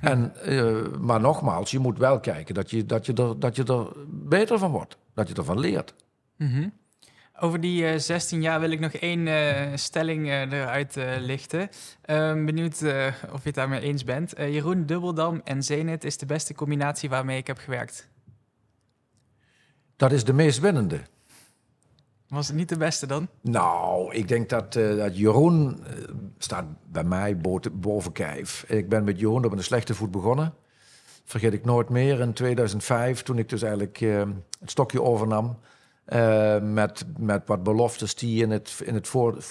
[0.00, 3.64] En, eh, maar nogmaals, je moet wel kijken dat je, dat, je er, dat je
[3.64, 4.96] er beter van wordt.
[5.14, 5.94] Dat je ervan leert.
[6.36, 6.68] Mhm.
[7.40, 11.68] Over die eh 16 jaar wil ik nog één eh, stelling eruit lichten.
[12.02, 12.74] Ehm, benieuwd
[13.32, 14.34] of je het daarmee eens bent.
[14.36, 18.08] Jeroen Dubbeldam en Zenit is de beste combinatie waarmee ik heb gewerkt.
[19.96, 21.00] Dat is de meest winnende.
[22.34, 23.28] Was het niet de beste dan?
[23.40, 25.92] Nou, ik denk dat, eh, dat Jeroen eh,
[26.38, 27.36] staat bij mij
[27.72, 28.64] boven, kijf.
[28.68, 30.54] Ik ben met Jeroen op een slechte voet begonnen.
[31.24, 32.20] Vergeet ik nooit meer.
[32.20, 34.22] In 2005, toen ik dus eigenlijk eh,
[34.60, 35.58] het stokje overnam.
[36.62, 39.42] met, met wat beloftes die in het, in het voor,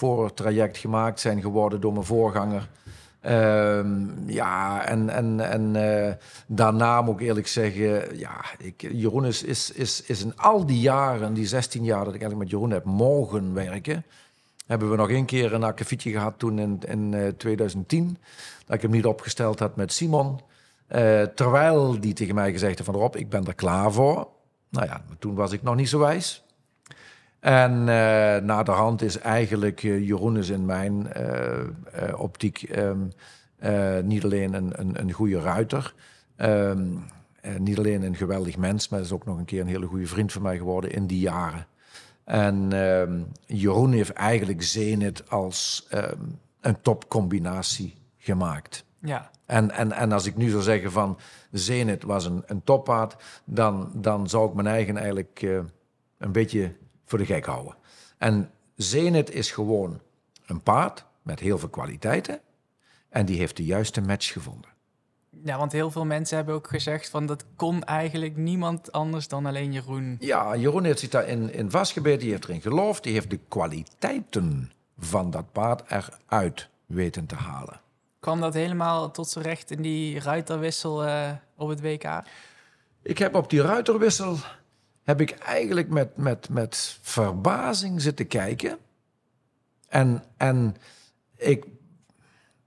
[0.78, 2.70] gemaakt zijn geworden door mijn voorganger.
[3.24, 6.14] Ehm, ja, en, en, en eh,
[6.48, 10.80] daarna moet ik eerlijk zeggen, ja, ik, Jeroen is, is, is, is in al die
[10.80, 14.06] jaren, die 16 jaar dat ik eigenlijk met Jeroen heb mogen werken,
[14.66, 18.18] hebben we nog één keer een akkefietje gehad toen in, in eh, 2010,
[18.66, 20.40] dat ik hem niet opgesteld had met Simon.
[20.88, 24.28] Eh, terwijl die tegen mij gezegd heeft van Rob, ik ben er klaar voor.
[24.70, 26.43] Nou ja, toen was ik nog niet zo wijs.
[27.44, 33.00] En eh na de hand is eigenlijk eh, Jeroen is in mijn eh, optiek ehm,
[33.58, 35.94] eh, niet alleen een, een, een goede ruiter,
[36.36, 36.86] ehm,
[37.42, 40.08] eh, niet alleen een geweldig mens, maar is ook nog een keer een hele goede
[40.08, 41.68] vriend van mij geworden in die jaren.
[42.24, 45.88] En ehm, Jeroen heeft eigenlijk Zenit als
[46.62, 48.86] een topcombinatie gemaakt.
[49.00, 51.18] Ja, En, en, en als ik nu zou zeggen van
[51.52, 53.16] Zenit was een, een toppaard,
[53.46, 55.42] dan, dan zou ik mijn eigen eigenlijk
[56.18, 56.76] een beetje
[57.14, 57.76] voor de gek houden.
[58.18, 60.00] En Zenit is gewoon
[60.46, 62.40] een paard met heel veel kwaliteiten
[63.10, 64.70] en die heeft de juiste match gevonden.
[65.44, 69.46] ja, want heel veel mensen hebben ook gezegd van dat kon eigenlijk niemand anders dan
[69.46, 70.16] alleen Jeroen.
[70.20, 74.72] Ja, Jeroen heeft zich daarin in vastgebeten, die heeft erin geloofd, die heeft de kwaliteiten
[74.98, 77.82] van dat paard eruit weten te halen.
[78.20, 82.22] Kwam dat helemaal tot zijn recht in die ruiterwissel eh, op het WK?
[83.02, 84.38] Ik heb op die ruiterwissel
[85.04, 88.78] heb ik eigenlijk met, met, met verbazing zitten kijken.
[89.88, 90.76] En, en
[91.36, 91.66] ik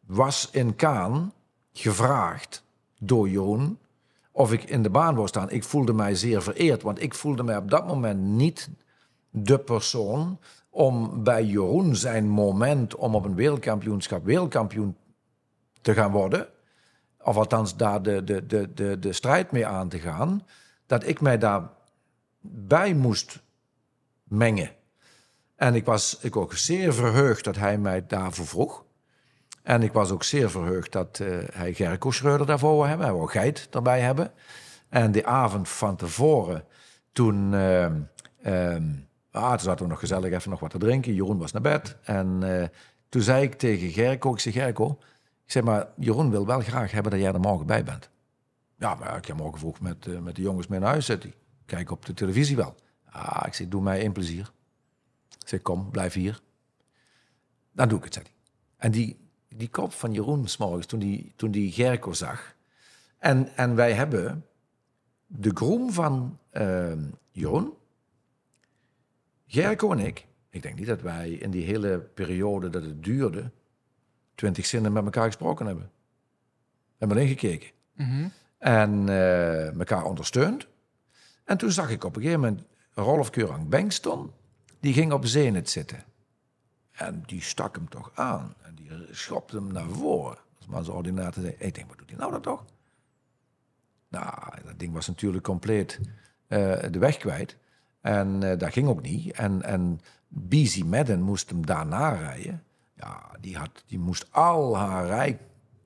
[0.07, 1.32] was in Kaan
[1.72, 2.64] gevraagd
[2.99, 3.78] door Jeroen
[4.32, 5.51] of ik in de baan wou staan.
[5.51, 8.68] Ik voelde mij zeer vereerd, want ik voelde mij op dat moment niet
[9.30, 10.39] de persoon
[10.70, 14.97] om bij Jeroen zijn moment om op een wereldkampioenschap wereldkampioen
[15.80, 16.49] te gaan worden,
[17.22, 20.47] of althans daar de, de, de, de, de strijd mee aan te gaan,
[20.87, 21.39] dat ik mij
[22.51, 23.43] daarbij moest
[24.25, 24.71] mengen.
[25.57, 28.85] En ik was ik ook zeer verheugd dat hij mij daarvoor vroeg.
[29.63, 33.07] En ik was ook zeer verheugd dat eh, hij Gerko Schreuder daarvoor hebben.
[33.07, 34.33] Hij wou Geit erbij hebben.
[34.89, 36.65] En de avond van tevoren,
[37.13, 37.55] toen
[38.47, 38.91] Ehm,
[39.31, 41.15] ah, toen zaten we nog gezellig even nog wat te drinken.
[41.15, 41.97] Jeroen was naar bed.
[42.03, 42.69] En eh,
[43.09, 44.99] toen zei ik tegen Gerco, ik zeg Gerco,
[45.45, 48.11] ik zeg maar, Jeroen wil wel graag hebben dat jij er morgen bij bent.
[48.79, 51.33] Ja, maar ik ga morgen vroeg met, eh, met de jongens mee naar huis zitten.
[51.67, 52.75] Kijk op de televisie wel.
[53.05, 54.53] Ah, ik zeg, doe mij één plezier.
[55.41, 56.41] Ik zeg, kom, blijf hier.
[57.73, 58.35] Dan doe ik het, zei hij.
[58.77, 59.17] En die,
[59.49, 62.57] die kop van Jeroen s'morgens, toen die, toen die Gerco zag.
[63.19, 64.47] En, en wij hebben
[65.27, 66.93] de groem van uh,
[67.31, 67.73] Jeroen,
[69.47, 70.27] Gerco en ik.
[70.51, 73.51] Ik denk niet dat wij in die hele periode dat het duurde,
[74.35, 75.85] twintig zinnen met elkaar gesproken hebben.
[75.85, 77.71] We hebben erin gekeken.
[78.59, 80.67] En uh, elkaar ondersteund.
[81.47, 82.63] En toen zag ik op een gegeven moment
[82.95, 84.33] Rolf Keurang Bengston.
[84.81, 86.05] Die ging op Zenit zitten.
[86.93, 88.55] En die stak hem toch aan.
[88.63, 90.39] En die schopte hem naar voren.
[90.57, 92.65] Als maar zijn ordinator zei, ik denk, wat doet hij nou dan toch?
[94.09, 96.01] Nou, dat ding was natuurlijk compleet
[96.49, 97.57] uh, de weg kwijt.
[98.01, 99.33] En uh, dat ging ook niet.
[99.33, 102.65] En, en Beezy Madden moest hem daarna rijden.
[102.95, 105.07] Ja, die, had, die moest al haar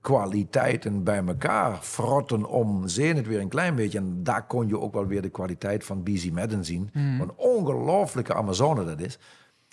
[0.02, 3.98] rijkwaliteiten bij elkaar frotten om Zenit weer een klein beetje.
[3.98, 6.90] En daar kon je ook wel weer de kwaliteit van Beezy Madden zien.
[6.92, 7.18] Mm.
[7.18, 9.18] Wat een ongelooflijke Amazone dat is.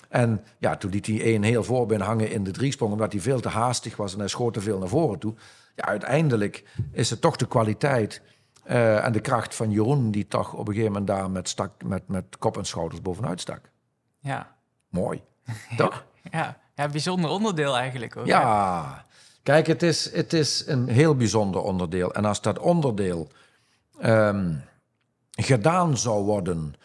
[0.09, 3.39] En ja, toen liet hij één heel voorbeen hangen in de driesprong, omdat hij veel
[3.39, 5.33] te haastig was en hij schoot te veel naar voren toe.
[5.75, 8.21] Ja, uiteindelijk is het toch de kwaliteit
[8.67, 11.83] uh, en de kracht van Jeroen die toch op een gegeven moment daar met, stak,
[11.83, 13.69] met, met kop en schouders bovenuit stak.
[14.19, 14.55] Ja.
[14.89, 15.23] Mooi,
[15.77, 16.05] toch?
[16.31, 16.57] ja.
[16.75, 18.25] ja, bijzonder onderdeel eigenlijk ook.
[18.25, 19.05] Ja,
[19.47, 22.13] kijk, het is, het is een heel bijzonder onderdeel.
[22.13, 23.27] En als dat onderdeel
[24.01, 24.61] um,
[25.31, 26.75] gedaan zou worden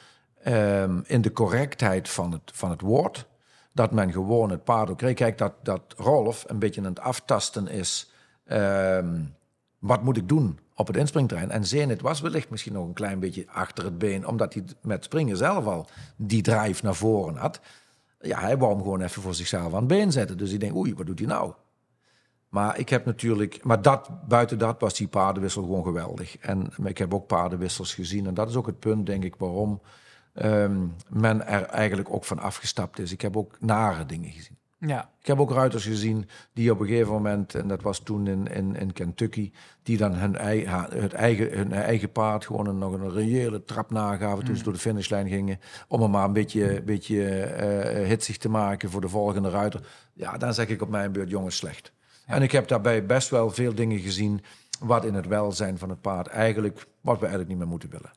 [0.47, 3.27] um, in de correctheid van het, van het woord,
[3.73, 5.15] dat men gewoon het paard ook kreeg.
[5.15, 8.11] Kijk, dat, dat Rolf een beetje aan het aftasten is.
[8.53, 9.35] Um,
[9.79, 11.51] wat moet ik doen op het inspringterrein?
[11.51, 15.05] En Zenit was wellicht misschien nog een klein beetje achter het been, omdat hij met
[15.05, 15.87] springen zelf al
[16.17, 17.61] die drive naar voren had.
[18.21, 20.39] Ja, hij wou hem gewoon even voor zichzelf aan het been zetten.
[20.39, 21.53] Dus ik denk, oei, wat doet hij nou?
[22.53, 26.37] Maar ik heb natuurlijk, maar dat, buiten dat was die paardenwissel gewoon geweldig.
[26.39, 28.27] En ik heb ook paardenwissels gezien.
[28.27, 29.81] En dat is ook het punt, denk ik, waarom
[30.35, 33.13] um, men er eigenlijk ook van afgestapt is.
[33.13, 34.57] Ik heb ook nare dingen gezien.
[34.79, 35.11] Ja.
[35.21, 38.47] Ik heb ook ruiters gezien die op een gegeven moment, en dat was toen in,
[38.47, 42.93] in, in Kentucky, die dan hun, eigen, het eigen, hun eigen paard gewoon een, nog
[42.93, 46.83] een reële trap nagaven toen ze door de finishlijn gingen, om hem maar een beetje,
[46.83, 47.17] beetje
[48.01, 49.87] uh, hitsig te maken voor de volgende ruiter.
[50.13, 51.93] Ja, dan zeg ik op mijn beurt, jongens, slecht.
[52.27, 52.35] Ja.
[52.35, 54.43] En ik heb daarbij best wel veel dingen gezien
[54.81, 58.11] wat in het welzijn van het paard eigenlijk, wat we eigenlijk niet meer moeten willen.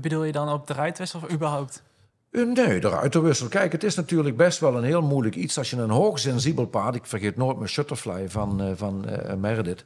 [0.00, 1.82] Bedoel je dan op de ruitwissel of überhaupt?
[2.30, 3.48] Nee, de ruiterwissel.
[3.48, 6.94] Kijk, het is natuurlijk best wel een heel moeilijk iets als je een hoogsensibel paard...
[6.94, 9.84] Ik vergeet nooit mijn Shutterfly van, uh, van uh, Meredith.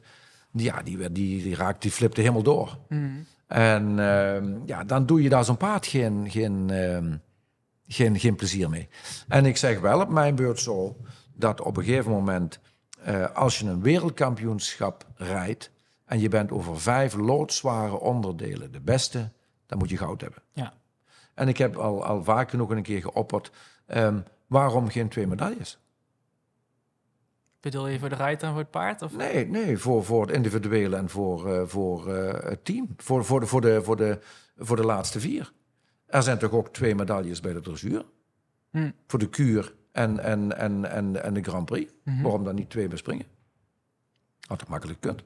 [0.51, 2.77] Ja, die, die, die, raakt, die flipte helemaal door.
[2.87, 3.25] Mm.
[3.47, 6.71] En uh, ja, dan doe je daar zo'n paard geen, geen,
[7.87, 8.87] geen, geen plezier mee.
[9.27, 10.97] En ik zeg wel op mijn beurt zo...
[11.33, 12.59] dat op een gegeven moment,
[13.33, 15.71] als je een wereldkampioenschap rijdt...
[16.05, 19.31] en je bent over vijf loodzware onderdelen de beste
[19.69, 20.41] dan moet je goud hebben.
[20.51, 20.73] Ja.
[21.33, 23.51] En ik heb al, al vaak genoeg een keer geopperd,
[23.87, 25.79] um, waarom geen twee medailles?
[27.59, 29.01] Bedoel je voor de ruiter en voor het paard?
[29.01, 29.15] Of?
[29.15, 32.87] Nee, nee voor, voor het individuele en voor, uh, voor uh, het team.
[32.97, 34.19] Voor, voor, de, voor, de, voor, de,
[34.57, 35.51] voor de laatste vier.
[36.05, 38.05] Er zijn toch ook twee medailles bij de dressuur?
[38.69, 38.91] Hm.
[39.07, 41.91] Voor de kuur en, en, en, en, en de Grand Prix.
[41.91, 42.09] Mhm.
[42.09, 42.23] Mm -hmm.
[42.23, 43.25] Waarom dan niet twee bespringen?
[44.47, 45.23] Had toch makkelijk kunt.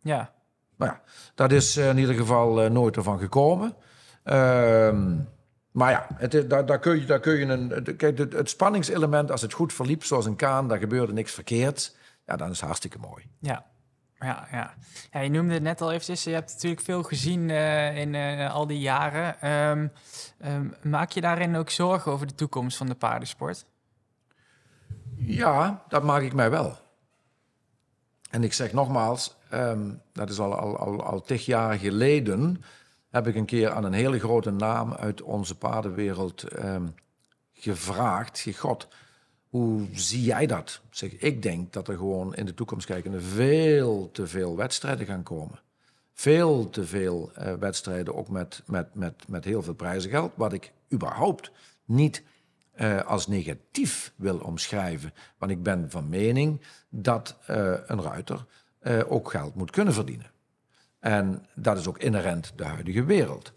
[0.00, 0.32] Ja.
[0.76, 1.00] Nou ja,
[1.34, 3.74] dat is in ieder geval uh, nooit ervan gekomen.
[4.24, 4.92] Uh,
[5.70, 7.96] maar ja, het, daar, daar, kun je, daar kun je een.
[7.96, 11.96] Kijk, het, het, spanningselement, als het goed verliep, zoals een kaan, daar gebeurde niks verkeerd.
[12.26, 13.24] Ja, dan is het hartstikke mooi.
[13.38, 13.70] Ja.
[14.18, 14.74] Ja, ja.
[15.10, 16.24] ja, je noemde het net al eventjes.
[16.24, 19.50] Je hebt natuurlijk veel gezien uh, in uh, al die jaren.
[19.50, 19.92] Um,
[20.44, 23.64] um, maak je daarin ook zorgen over de toekomst van de paardensport?
[25.26, 26.76] Ja, dat maak ik mij wel.
[28.30, 32.62] En ik zeg nogmaals, um, dat is al, al, al, al tig jaar geleden
[33.10, 36.94] heb ik een keer aan een hele grote naam uit onze paardenwereld um,
[37.52, 38.46] gevraagd.
[38.56, 38.88] God,
[39.48, 40.80] hoe zie jij dat?
[40.90, 45.22] Zeg, ik denk dat er gewoon in de toekomst kijkende veel te veel wedstrijden gaan
[45.22, 45.60] komen.
[46.14, 50.32] Veel te veel uh, wedstrijden, ook met, met, met, met heel veel prijzengeld.
[50.34, 51.50] Wat ik überhaupt
[51.84, 52.22] niet
[52.74, 55.12] uh, als negatief wil omschrijven.
[55.38, 57.56] Want ik ben van mening dat uh,
[57.86, 58.46] een ruiter
[59.08, 60.30] ook geld moet kunnen verdienen.
[60.98, 63.52] En dat is ook inherent de huidige wereld.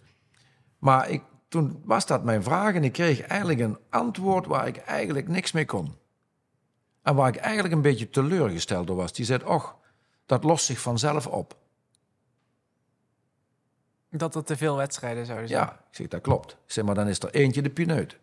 [0.80, 4.78] Maar ik, toen was dat mijn vraag en ik kreeg eigenlijk een antwoord waar ik
[4.78, 5.96] eigenlijk niks mee kon.
[7.02, 9.14] En waar ik eigenlijk een beetje teleurgesteld door was.
[9.14, 9.76] Die zei, och,
[10.26, 11.58] dat lost zich vanzelf op.
[14.10, 15.62] Dat er te veel wedstrijden zouden zijn.
[15.62, 16.52] Ja, ik zeg, dat klopt.
[16.52, 18.18] Ik zeg, maar dan is er eentje de pineut.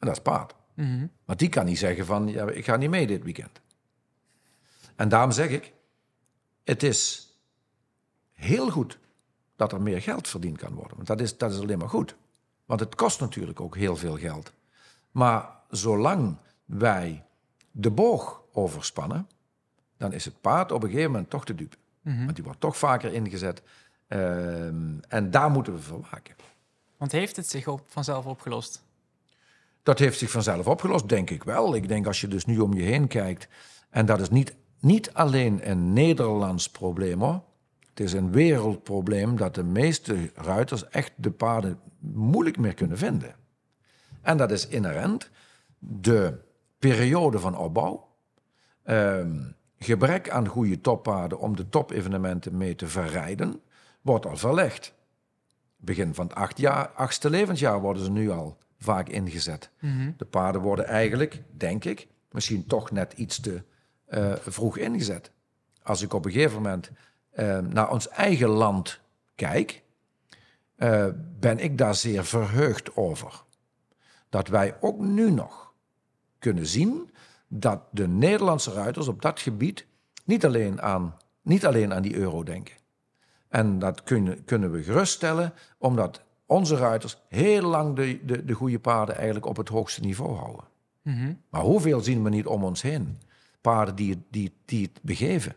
[0.00, 0.54] En dat is paard.
[0.74, 1.06] Mhm.
[1.24, 3.60] Want die kan niet zeggen van, ja, ik ga niet mee dit weekend.
[4.96, 5.72] En daarom zeg ik,
[6.64, 7.32] het is
[8.32, 8.98] heel goed
[9.56, 10.96] dat er meer geld verdiend kan worden.
[10.96, 12.16] Want dat is, dat is alleen maar goed.
[12.64, 14.52] Want het kost natuurlijk ook heel veel geld.
[15.10, 17.24] Maar zolang wij
[17.70, 19.28] de boog overspannen,
[19.96, 21.76] dan is het paard op een gegeven moment toch te dupe.
[22.02, 23.62] Want die wordt toch vaker ingezet.
[24.06, 26.34] Ehm, en daar moeten we voor waken.
[26.96, 28.82] Want heeft het zich op, vanzelf opgelost?
[29.90, 31.74] Dat heeft zich vanzelf opgelost, denk ik wel.
[31.74, 33.48] Ik denk als je dus nu om je heen kijkt,
[33.88, 37.42] en dat is niet, niet alleen een Nederlands probleem hoor.
[37.88, 43.34] Het is een wereldprobleem dat de meeste ruiters echt de paarden moeilijk meer kunnen vinden.
[44.22, 45.30] En dat is inherent
[45.78, 46.38] de
[46.78, 48.08] periode van opbouw,
[48.82, 49.40] ehm,
[49.78, 53.60] gebrek aan goede toppaarden om de topevenementen mee te verrijden,
[54.00, 54.94] wordt al verlegd.
[55.76, 56.34] Begin van het
[56.94, 59.70] achtste levensjaar worden ze nu al vaak ingezet.
[60.16, 63.62] De paarden worden eigenlijk, denk ik, misschien toch net iets te
[64.06, 65.30] eh, vroeg ingezet.
[65.82, 66.90] Als ik op een gegeven moment
[67.30, 69.00] eh, naar ons eigen land
[69.34, 69.82] kijk,
[70.76, 71.06] eh,
[71.40, 73.42] ben ik daar zeer verheugd over.
[74.28, 75.72] Dat wij ook nu nog
[76.38, 77.10] kunnen zien
[77.48, 79.86] dat de Nederlandse ruiters op dat gebied
[80.24, 82.74] niet alleen aan, niet alleen aan die euro denken.
[83.48, 88.78] En dat kunnen, kunnen we geruststellen, omdat onze ruiters heel lang de, de, de goede
[88.78, 90.64] paarden eigenlijk op het hoogste niveau houden.
[91.50, 93.18] Maar hoeveel zien we niet om ons heen?
[93.60, 95.54] Paarden die, het- die, die het begeven.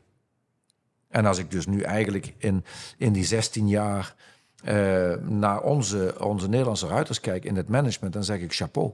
[1.09, 2.63] En als ik dus nu eigenlijk in,
[2.97, 4.15] in die 16 jaar
[4.63, 8.91] eh, naar onze, onze Nederlandse ruiters kijk in het management, dan zeg ik chapeau.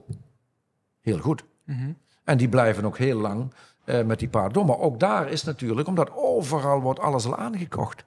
[1.00, 1.44] Heel goed.
[2.24, 3.52] En die blijven ook heel lang
[3.84, 4.64] eh, met die paarden door.
[4.66, 8.04] Maar ook daar is natuurlijk, omdat overal wordt alles al aangekocht.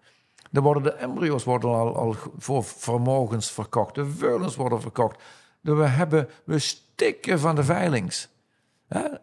[0.53, 3.95] Er worden de embryo's worden al, al voor vermogens verkocht.
[3.95, 5.21] De veulens worden verkocht.
[5.61, 8.29] De- We, hebben, we stikken van de veilings.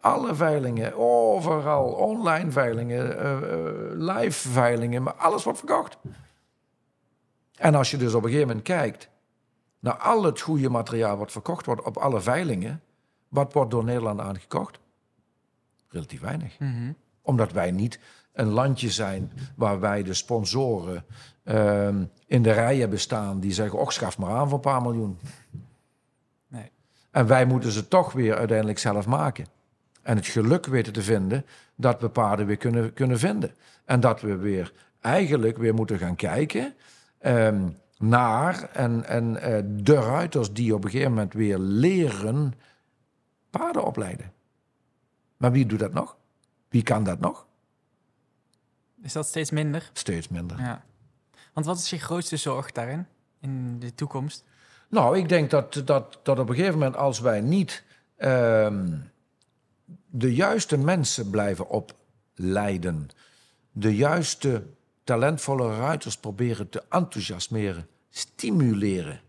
[0.01, 1.85] Alle veilingen, overal.
[1.93, 5.03] Online veilingen, eh, live veilingen.
[5.03, 5.99] Maar alles wordt verkocht.
[7.57, 9.09] En als je dus op een gegeven moment kijkt
[9.79, 12.83] naar al het goede materiaal wat verkocht wordt op alle veilingen,
[13.29, 14.79] wat wordt door Nederland aangekocht?
[15.89, 16.57] Relatief weinig.
[17.23, 17.99] Omdat wij niet
[18.41, 21.05] een landje zijn waar wij de sponsoren
[21.45, 24.83] ehm, in de rij hebben staan die zeggen, och, schaf maar aan voor een paar
[24.83, 25.19] miljoen.
[26.49, 26.71] Nee.
[27.11, 29.47] En wij moeten ze toch weer uiteindelijk zelf maken.
[30.03, 33.55] En het geluk weten te vinden dat we paarden weer kunnen, kunnen vinden.
[33.85, 36.75] En dat we weer eigenlijk weer moeten gaan kijken
[37.19, 37.69] ehm,
[37.99, 42.55] naar en, en eh, de ruiters die op een gegeven moment weer leren
[43.51, 44.33] paarden opleiden.
[45.37, 46.17] Maar wie doet dat nog?
[46.69, 47.47] Wie kan dat nog?
[49.03, 49.91] Is dat steeds minder?
[49.93, 50.59] Steeds minder.
[50.59, 50.85] Ja.
[51.53, 53.07] Want wat is je grootste zorg daarin,
[53.41, 54.45] in de toekomst?
[54.89, 57.85] Nou, ik denk dat, dat, dat op een gegeven moment als wij niet
[58.17, 58.99] ehm,
[60.07, 63.09] de juiste mensen blijven opleiden,
[63.73, 64.63] de juiste
[65.05, 69.21] talentvolle ruiters proberen te enthousiasmeren, stimuleren,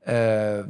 [0.00, 0.68] ehm,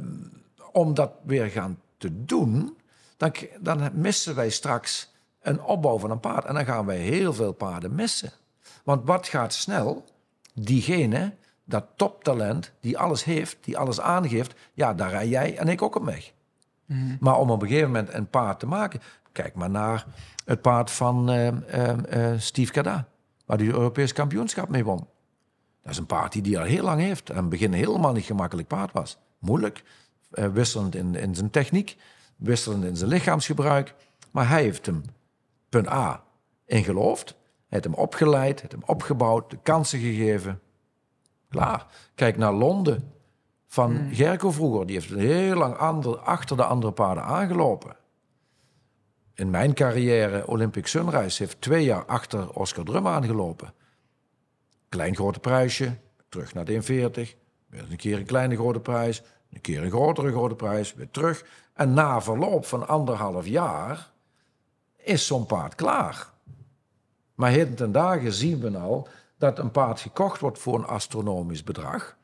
[0.71, 2.77] om dat weer gaan te doen,
[3.17, 6.45] dan, dan missen wij straks een opbouw van een paard.
[6.45, 8.31] En dan gaan wij heel veel paarden missen.
[8.83, 10.05] Want wat gaat snel?
[10.53, 15.81] Diegene, dat toptalent, die alles heeft, die alles aangeeft, ja, daar rij jij en ik
[15.81, 16.31] ook op weg.
[17.19, 19.01] Maar om op een gegeven moment een paard te maken,
[19.31, 20.05] kijk maar naar
[20.45, 23.07] het paard van eh, eh, eh, Steve Cada,
[23.45, 25.07] waar hij het Europees kampioenschap mee won.
[25.81, 27.29] Dat is een paard die die al heel lang heeft.
[27.29, 29.17] En in het begin helemaal niet gemakkelijk paard was.
[29.39, 29.83] Moeilijk,
[30.29, 31.97] wisselend in, in zijn techniek,
[32.35, 33.95] wisselend in zijn lichaamsgebruik.
[34.31, 35.03] Maar hij heeft hem,
[35.69, 36.23] punt A,
[36.65, 37.35] in geloofd.
[37.71, 40.61] Heeft hem opgeleid, heeft hem opgebouwd, de kansen gegeven.
[41.49, 41.85] Klaar.
[42.15, 43.13] Kijk naar Londen
[43.67, 44.85] van Gerco vroeger.
[44.85, 47.95] Die heeft heel lang ander, achter de andere paarden aangelopen.
[49.33, 53.73] In mijn carrière, Olympic Sunrise, heeft twee jaar achter Oscar Drum aangelopen.
[54.89, 55.97] Klein grote prijsje,
[56.29, 57.35] terug naar de 140.
[57.67, 61.45] Weer een keer een kleine grote prijs, een keer een grotere grote prijs, weer terug.
[61.73, 64.11] En na verloop van anderhalf jaar
[64.97, 66.29] is zo'n paard klaar.
[67.41, 71.63] Maar heden ten dagen zien we al dat een paard gekocht wordt voor een astronomisch
[71.63, 72.17] bedrag.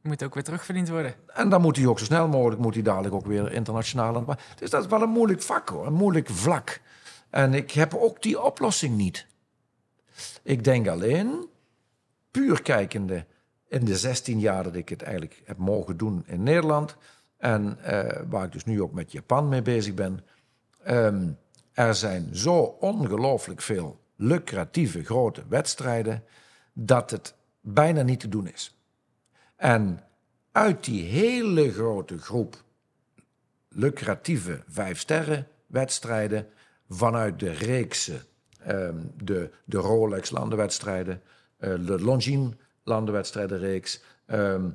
[0.00, 1.14] Moet ook weer terugverdiend worden.
[1.26, 4.38] En dan moet hij ook zo snel mogelijk, moet hij dadelijk ook weer internationaal aan
[4.58, 6.80] Dus dat is wel een moeilijk vak hoor, een moeilijk vlak.
[7.30, 9.26] En ik heb ook die oplossing niet.
[10.42, 11.48] Ik denk alleen,
[12.30, 13.26] puur kijkende
[13.68, 16.96] in de 16 jaar dat ik het eigenlijk heb mogen doen in Nederland.
[17.36, 20.24] En eh, waar ik dus nu ook met Japan mee bezig ben.
[20.82, 21.28] ehm,
[21.72, 26.24] er zijn zo ongelooflijk veel lucratieve grote wedstrijden
[26.72, 28.78] dat het bijna niet te doen is.
[29.56, 30.04] En
[30.52, 32.62] uit die hele grote groep
[33.68, 36.46] lucratieve vijf sterren wedstrijden
[36.88, 38.22] vanuit de reeksen,
[38.58, 41.22] ehm, de, de Rolex landenwedstrijden,
[41.56, 44.70] eh, de Longines landenwedstrijdenreeks, ehm,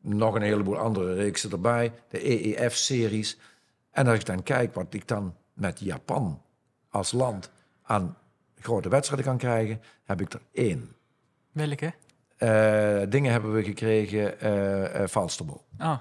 [0.00, 3.38] nog een heleboel andere reeksen erbij, de EEF-series.
[3.90, 6.42] En als ik dan kijk wat ik dan met Japan
[6.88, 7.50] als land
[7.82, 8.16] aan
[8.64, 10.96] grote wedstrijden kan krijgen, heb ik er één.
[11.52, 11.94] Welke?
[12.36, 14.38] Eh, dingen hebben we gekregen,
[15.08, 15.64] Falsterbo.
[15.78, 15.98] Oh,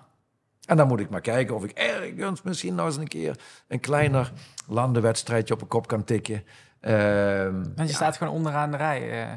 [0.65, 3.79] En dan moet ik maar kijken of ik ergens misschien nog eens een keer een
[3.79, 4.31] kleiner
[4.67, 6.43] landenwedstrijdje op een kop kan tikken.
[7.75, 9.27] Want je staat gewoon onderaan de rij.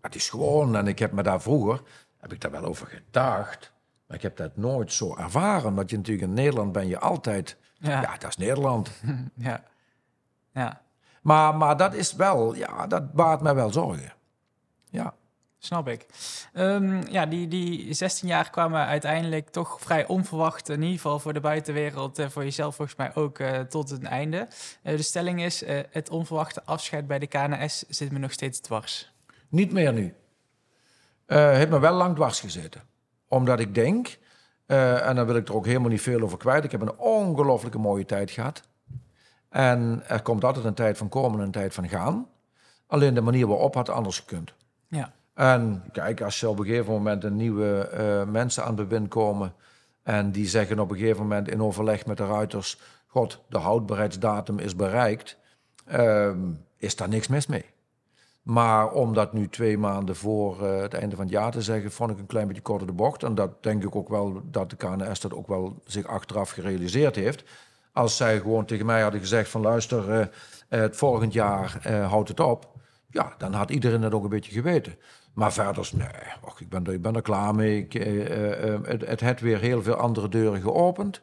[0.00, 1.82] het is gewoon, en ik heb me daar vroeger,
[2.18, 3.72] heb ik daar wel over gedacht,
[4.06, 5.68] maar ik heb dat nooit zo ervaren.
[5.68, 8.16] Omdat je natuurlijk in Nederland ben je altijd, ja, ja.
[8.16, 8.90] dat is Nederland.
[9.34, 9.62] ja.
[10.52, 10.80] Ja,
[11.28, 14.12] Maar, maar dat is wel, ja, dat baart mij wel zorgen.
[14.90, 15.14] Ja.
[15.58, 16.06] snap ik.
[16.52, 21.32] Ehm, ja, die, die 16 jaar kwamen uiteindelijk toch vrij onverwacht, in ieder geval voor
[21.32, 24.48] de buitenwereld, en voor jezelf volgens mij ook, eh, tot een einde.
[24.82, 28.60] Eh, de stelling is, eh, het onverwachte afscheid bij de KNS zit me nog steeds
[28.60, 29.12] dwars.
[29.48, 30.14] Niet meer nu.
[31.26, 32.82] Heeft me wel lang dwars gezeten.
[33.28, 34.18] Omdat ik denk,
[34.66, 37.78] en daar wil ik er ook helemaal niet veel over kwijt, ik heb een ongelooflijke
[37.78, 38.62] mooie tijd gehad.
[39.58, 42.26] En er komt altijd een tijd van komen en een tijd van gaan.
[42.86, 44.54] Alleen de manier waarop had anders gekund.
[44.88, 48.88] Ja, En kijk, als je op een gegeven moment een nieuwe eh, mensen aan het
[48.88, 49.54] bewind komen.
[50.02, 54.58] en die zeggen op een gegeven moment in overleg met de ruiters: God, de houdbaarheidsdatum
[54.58, 55.36] is bereikt.
[55.86, 56.38] ehm,
[56.76, 57.64] is daar niks mis mee.
[58.42, 61.92] Maar om dat nu twee maanden voor eh, het einde van het jaar te zeggen,
[61.92, 63.22] vond ik een klein beetje kort door de bocht.
[63.22, 67.16] En dat denk ik ook wel dat de KNS dat ook wel zich achteraf gerealiseerd
[67.16, 67.44] heeft.
[67.98, 70.26] Als zij gewoon tegen mij hadden gezegd van luister, eh,
[70.68, 72.68] het volgend jaar eh, houdt het op.
[73.10, 74.98] Ja, dan had iedereen het ook een beetje geweten.
[75.32, 76.08] Maar verder, nee,
[76.44, 77.78] och, ik, ben er, ik ben er klaar mee.
[77.78, 81.20] Ik, eh, eh, eh, het, het heeft weer heel veel andere deuren geopend.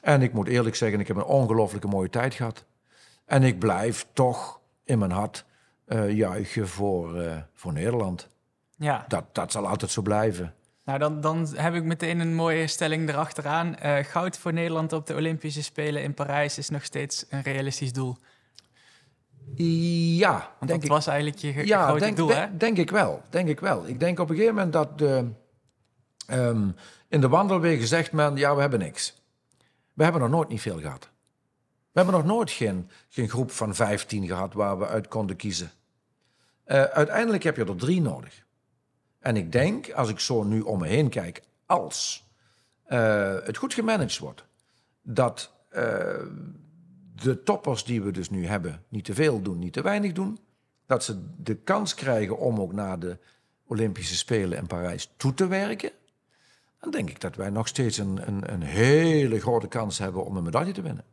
[0.00, 2.64] En ik moet eerlijk zeggen, ik heb een ongelooflijke mooie tijd gehad.
[3.24, 5.44] En ik blijf toch in mijn hart
[5.84, 8.28] eh, juichen voor, eh, voor Nederland.
[8.76, 9.04] ja.
[9.08, 10.54] Dat, dat zal altijd zo blijven.
[10.84, 13.76] Nou, dan, dan heb ik meteen een mooie stelling erachteraan.
[13.76, 17.92] Eh goud voor Nederland op de Olympische Spelen in Parijs is nog steeds een realistisch
[17.92, 18.16] doel.
[19.54, 20.88] Ja, Want denk dat ik.
[20.88, 22.56] was eigenlijk je Ja, grote denk, doel, denk- hè?
[22.56, 23.22] denk ik wel.
[23.30, 23.86] Denk ik wel.
[23.86, 25.28] Ik denk op een gegeven moment dat de,
[26.26, 26.68] ehm,
[27.08, 29.22] in de wandelwegen zegt men, ja, we hebben niks.
[29.94, 31.08] We hebben nog nooit niet veel gehad.
[31.92, 35.70] We hebben nog nooit geen, geen groep van 15 gehad waar we uit konden kiezen.
[36.64, 38.44] Eh, uiteindelijk heb je er drie nodig.
[39.20, 42.28] En ik denk, als ik zo nu om me heen kijk, als
[42.84, 44.44] eh, het goed gemanaged wordt,
[45.02, 46.24] dat eh,
[47.14, 50.38] de toppers die we dus nu hebben niet te veel doen, niet te weinig doen,
[50.86, 53.18] dat ze de kans krijgen om ook naar de
[53.66, 55.90] Olympische Spelen in Parijs toe te werken,
[56.80, 60.36] dan denk ik dat wij nog steeds een, een, een hele grote kans hebben om
[60.36, 61.04] een medaille te winnen.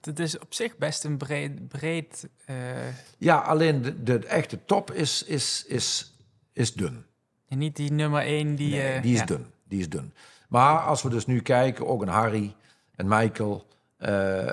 [0.00, 1.68] Het is op zich best een breed...
[1.68, 2.56] breed eh,
[3.18, 6.16] Ja, alleen de, de echte top is, is, is,
[6.52, 7.04] is dun.
[7.48, 8.70] En niet die nummer één die...
[8.70, 9.24] Nee, eh, die is ja.
[9.24, 9.46] dun.
[9.68, 10.12] Die is dun.
[10.48, 12.54] Maar als we dus nu kijken, ook een Harry,
[12.96, 13.66] een Michael,
[13.96, 14.46] eh,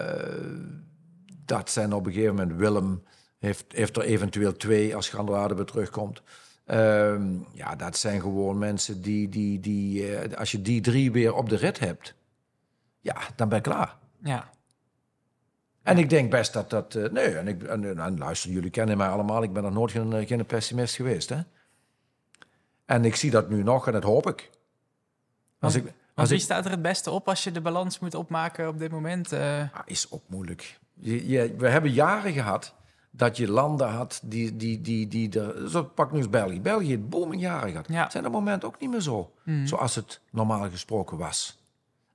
[1.46, 3.04] dat zijn op een gegeven moment Willem,
[3.40, 6.22] heeft, heeft er eventueel twee als Gandelade weer terugkomt.
[6.66, 11.34] Ehm, ja, dat zijn gewoon mensen die, die, die eh, als je die drie weer
[11.34, 12.16] op de rit hebt,
[13.00, 13.98] ja, dan ben je klaar.
[14.24, 14.50] Ja,
[15.84, 16.94] En ik denk best dat dat.
[17.12, 19.44] nee, en, ik, en, en luister, jullie kennen mij allemaal.
[19.44, 21.30] Ik ben nog nooit geen, geen pessimist geweest.
[21.30, 21.40] Hè?
[22.92, 24.50] En ik zie dat nu nog en dat hoop ik.
[25.60, 28.16] Als ik, als wie ik staat er het beste op als je de balans moet
[28.16, 29.32] opmaken op dit moment?
[29.32, 30.80] Eh, Ah, is ook moeilijk.
[30.94, 32.74] Je, je- we hebben jaren gehad
[33.12, 35.70] dat je landen had die, die, die, die er...
[35.70, 36.62] Zo pak nu eens België.
[36.62, 37.88] België heeft booming jaren gehad.
[37.88, 38.10] Ja.
[38.10, 39.32] Zijn op het moment ook niet meer zo.
[39.44, 39.66] Mhm.
[39.66, 41.60] Zoals het normaal gesproken was.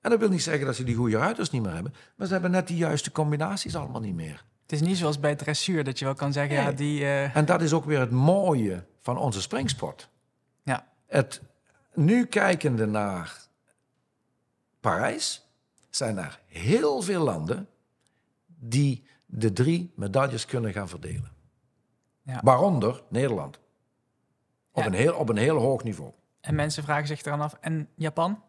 [0.00, 1.94] En dat wil niet zeggen dat ze die goede ruiters niet meer hebben.
[2.16, 4.44] Maar ze hebben net die juiste combinaties allemaal niet meer.
[4.62, 7.00] het is niet zoals bij dressuur dat je wel kan zeggen, ja, die...
[7.04, 10.08] eh, En dat is ook weer het mooie van onze springsport.
[11.06, 11.42] Het,
[11.94, 13.36] nu kijkende naar
[14.80, 15.46] Parijs,
[15.90, 17.68] zijn er heel veel landen
[18.46, 21.30] die de drie medailles kunnen gaan verdelen.
[22.22, 22.40] Ja.
[22.44, 23.58] Waaronder Nederland.
[24.72, 24.86] Op, Ja.
[24.88, 26.12] een heel, op een heel hoog niveau.
[26.40, 28.42] en mensen vragen zich eraan af, en Japan?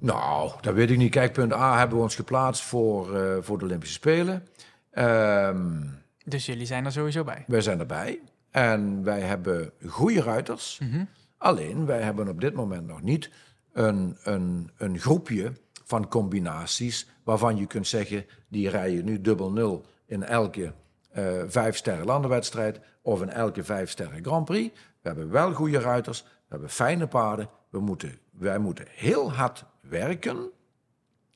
[0.00, 1.10] Nou, dat weet ik niet.
[1.10, 4.46] Kijk, punt A hebben we ons geplaatst voor, eh, voor de Olympische Spelen.
[4.90, 5.86] Ehm,
[6.24, 7.44] Dus jullie zijn er sowieso bij.
[7.46, 8.20] wij zijn erbij.
[8.50, 10.78] En wij hebben goede ruiters.
[10.78, 11.04] Mhm.
[11.40, 13.30] Alleen, wij hebben op dit moment nog niet
[13.72, 15.52] een, een, een groepje
[15.84, 20.72] van combinaties waarvan je kunt zeggen, die rijden nu dubbel nul in elke
[21.10, 24.74] eh vijf sterren landenwedstrijd of in elke vijf sterren Grand Prix.
[24.74, 27.48] We hebben wel goede ruiters, hebben fijne paarden.
[27.70, 30.50] We moeten, wij moeten heel hard werken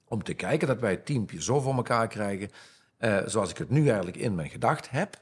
[0.05, 2.50] om te kijken dat wij het teampje zo voor elkaar krijgen,
[2.96, 5.20] eh, zoals ik het nu eigenlijk in mijn gedacht heb.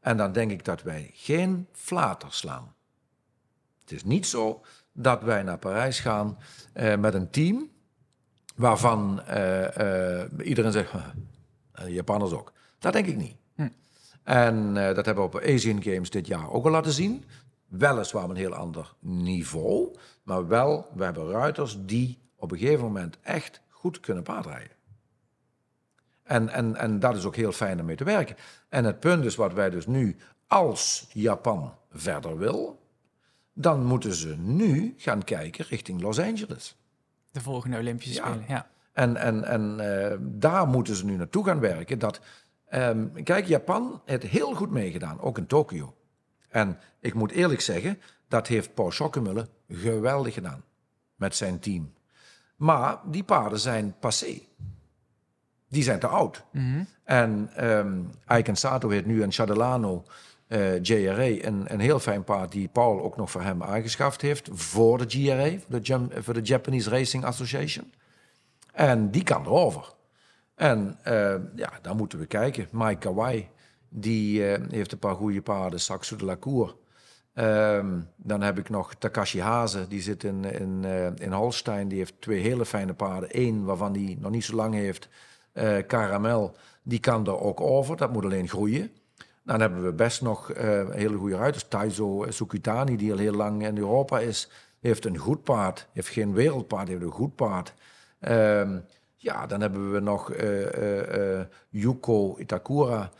[0.00, 2.74] En dan denk ik dat wij geen flater slaan.
[3.82, 4.62] Het is niet zo
[4.92, 6.38] dat wij naar Parijs gaan
[6.72, 7.70] eh, met een team
[8.56, 10.92] waarvan eh, eh, iedereen zegt,
[11.86, 12.52] Japanners ook.
[12.78, 13.36] Dat denk ik niet.
[13.54, 13.68] Hm.
[14.22, 17.24] En dat hebben we op Asian Games dit jaar ook al laten zien.
[17.66, 22.84] Weliswaar op een heel ander niveau, maar wel, we hebben ruiters die op een gegeven
[22.84, 24.76] moment echt goed kunnen paardrijden.
[26.22, 28.36] En, en, en dat is ook heel fijn om mee te werken.
[28.68, 30.16] En het punt is wat wij dus nu,
[30.46, 32.81] als Japan verder wil,
[33.52, 36.76] dan moeten ze nu gaan kijken richting Los Angeles.
[37.30, 38.26] De volgende Olympische Ja.
[38.26, 38.44] Spelen.
[38.48, 38.70] Ja.
[38.92, 41.98] En, en, en eh, daar moeten ze nu naartoe gaan werken.
[41.98, 42.20] Dat,
[42.68, 45.94] ehm, kijk, Japan heeft heel goed meegedaan, ook in Tokio.
[46.48, 50.64] En ik moet eerlijk zeggen, dat heeft Paul Schokkemuller geweldig gedaan
[51.16, 51.92] met zijn team.
[52.56, 54.40] Maar die paarden zijn passé.
[55.68, 56.44] Die zijn te oud.
[56.52, 56.84] Mhm.
[57.04, 60.04] En ehm Aiken Sato heeft nu een Chadelano
[60.52, 64.48] eh, JRA, een, een heel fijn paard die Paul ook nog voor hem aangeschaft heeft
[64.52, 65.80] voor de GRA,
[66.20, 67.92] voor de, Japanese Racing Association.
[68.72, 69.92] En die kan erover.
[70.54, 72.68] En eh, ja, daar moeten we kijken.
[72.70, 73.48] Mike Kawai,
[73.88, 75.80] die eh, heeft een paar goede paarden.
[75.80, 76.74] Saxo de la Cour.
[77.34, 80.84] Ehm, dan heb ik nog Takashi Haze, die zit in, in,
[81.18, 81.88] in Holstein.
[81.88, 83.28] Die heeft twee hele fijne paarden.
[83.32, 85.08] Eén waarvan die nog niet zo lang heeft,
[85.86, 86.56] Caramel.
[86.82, 88.90] Die kan er ook over, dat moet alleen groeien.
[89.44, 91.68] Dan hebben we best nog eh, hele goede ruiters.
[91.68, 95.88] Taizo Sukitani, die al heel lang in Europa is, heeft een goed paard.
[95.92, 97.74] Heeft geen wereldpaard, heeft een goed paard.
[98.20, 98.78] Ehm,
[99.16, 103.10] ja, dan hebben we nog eh, Yuko Itakura,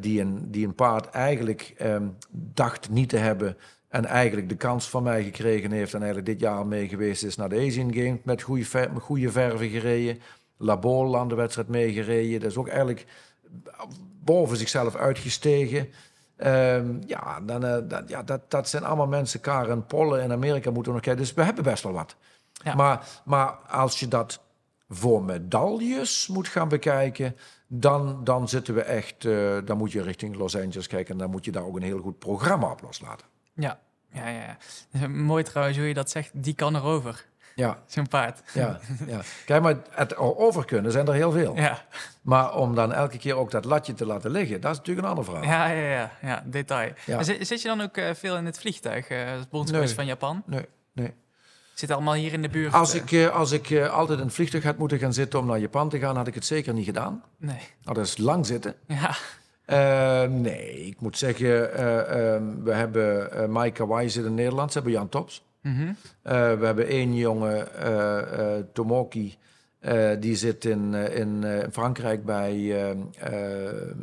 [0.00, 3.56] die, een, die een paard eigenlijk ehm, dacht niet te hebben.
[3.90, 5.94] En eigenlijk de kans van mij gekregen heeft.
[5.94, 8.18] En eigenlijk dit jaar mee geweest is naar de Asian Games.
[8.22, 10.18] Met goede, ver, goede verven gereden.
[10.56, 12.40] Labol aan de wedstrijd meegereden.
[12.40, 13.06] Dat is ook eigenlijk
[14.24, 15.88] boven zichzelf uitgestegen.
[16.36, 19.40] Ehm, ja, dan, eh, dat, ja dat, dat zijn allemaal mensen.
[19.40, 21.22] Karen Polle in Amerika moeten we nog kijken.
[21.24, 22.16] Dus we hebben best wel wat.
[22.52, 22.74] Ja.
[22.74, 24.40] Maar, maar als je dat
[24.88, 27.36] voor medailles moet gaan bekijken,
[27.66, 29.24] dan, dan zitten we echt.
[29.24, 31.82] eh, dan moet je richting Los Angeles kijken en dan moet je daar ook een
[31.82, 33.26] heel goed programma op loslaten.
[33.54, 33.80] Ja.
[34.12, 34.56] Ja, ja,
[34.90, 35.08] ja.
[35.08, 36.30] Mooi trouwens hoe je dat zegt.
[36.34, 37.26] Die kan erover.
[37.60, 38.40] Ja, Zo'n paard.
[38.54, 39.20] ja, ja.
[39.46, 41.56] Kijk, maar het over kunnen zijn er heel veel.
[41.56, 41.82] Ja.
[42.22, 45.12] Maar om dan elke keer ook dat latje te laten liggen, dat is natuurlijk een
[45.12, 45.44] andere vraag.
[45.44, 46.92] Ja, ja, ja, ja, detail.
[47.06, 47.22] Ja.
[47.22, 49.94] Zit, zit je dan ook eh, veel in het vliegtuig eh, als bondscoach Nee.
[49.94, 50.42] van Japan?
[50.46, 51.12] Nee, nee.
[51.74, 52.72] Zit allemaal hier in de buurt?
[52.72, 55.38] Als eh, ik, eh, als ik eh, altijd in een vliegtuig had moeten gaan zitten
[55.38, 57.22] om naar Japan te gaan, had ik het zeker niet gedaan.
[57.36, 57.56] Nee.
[57.82, 58.74] Nou, dat is lang zitten.
[58.86, 59.14] Ja.
[59.64, 64.78] Eh, nee, ik moet zeggen, eh, ehm, we hebben Mike Kawai zit in Nederland, ze
[64.78, 65.44] hebben Jan Tops.
[65.62, 65.92] Mhm.
[66.22, 69.38] Eh, we hebben één jongen, eh, eh, Tomoki,
[70.18, 72.84] die zit in, in Frankrijk bij...
[72.84, 73.98] ehm, ehm,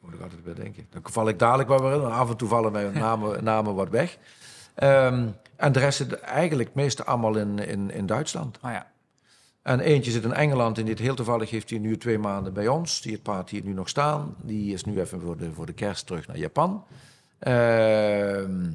[0.00, 0.86] moet ik altijd weer denken.
[0.90, 3.88] Dan val ik dadelijk wel weer in, af en toe vallen mijn namen, namen wat
[3.88, 4.18] weg.
[4.74, 8.58] Ehm, en de rest zit eigenlijk meeste allemaal in, in, in Duitsland.
[8.62, 8.90] Oh ja.
[9.62, 12.68] En eentje zit in Engeland en dit heel toevallig heeft hij nu twee maanden bij
[12.68, 13.02] ons.
[13.02, 14.36] Die het paard hier nu nog staan.
[14.42, 16.84] Die is nu even voor de, voor de kerst terug naar Japan.
[17.42, 18.70] Ehm,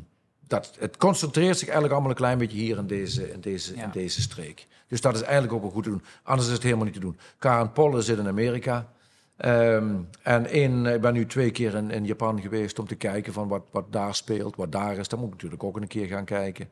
[0.47, 3.84] dat, het concentreert zich eigenlijk allemaal een klein beetje hier in deze, in, deze, Ja.
[3.84, 4.68] in deze streek.
[4.88, 6.03] Dus dat is eigenlijk ook wel goed te doen.
[6.24, 7.18] Anders is het helemaal niet te doen.
[7.39, 8.91] Karen Polle zit in Amerika.
[9.38, 13.34] Ehm, en één, ik ben nu twee keer in, in Japan geweest om te kijken
[13.34, 15.07] van wat, wat daar speelt, wat daar is.
[15.07, 16.70] Daar moet ik natuurlijk ook een keer gaan kijken.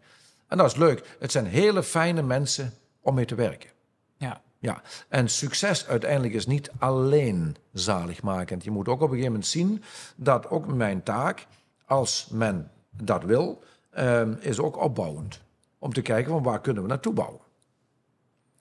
[0.48, 1.16] En dat is leuk.
[1.20, 3.70] Het zijn hele fijne mensen om mee te werken.
[4.18, 4.42] Ja.
[4.60, 8.64] Ja, en succes uiteindelijk is niet alleen zaligmakend.
[8.64, 9.84] Je moet ook op een gegeven moment zien
[10.16, 11.46] dat ook mijn taak,
[11.86, 15.42] als men dat wil, ehm, is ook opbouwend.
[15.80, 17.42] Om te kijken van waar kunnen we naartoe bouwen.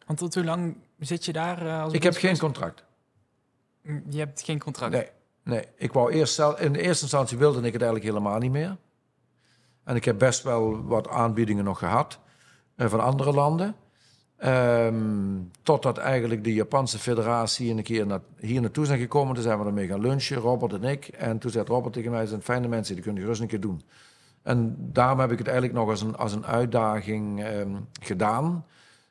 [0.06, 2.84] Want tot hoe lang zit je daar eh, als Ik heb geen contract.
[4.08, 4.92] Je hebt geen contract?
[4.92, 5.08] Nee,
[5.42, 5.64] nee.
[5.76, 8.76] Ik wou eerst zelf, in de eerste instantie wilde ik het eigenlijk helemaal niet meer.
[9.84, 12.18] En ik heb best wel wat aanbiedingen nog gehad
[12.76, 13.76] eh, van andere landen.
[14.44, 19.34] Ehm, totdat eigenlijk de Japanse federatie een keer naar, hier naartoe zijn gekomen.
[19.34, 21.06] Toen zijn we ermee gaan lunchen, Robert en ik.
[21.06, 23.60] En toen zei Robert tegen mij, "Het zijn fijne mensen, die kunnen gerust een keer
[23.60, 23.82] doen.
[24.42, 28.64] En daarom heb ik het eigenlijk nog als een, als een uitdaging ehm, gedaan.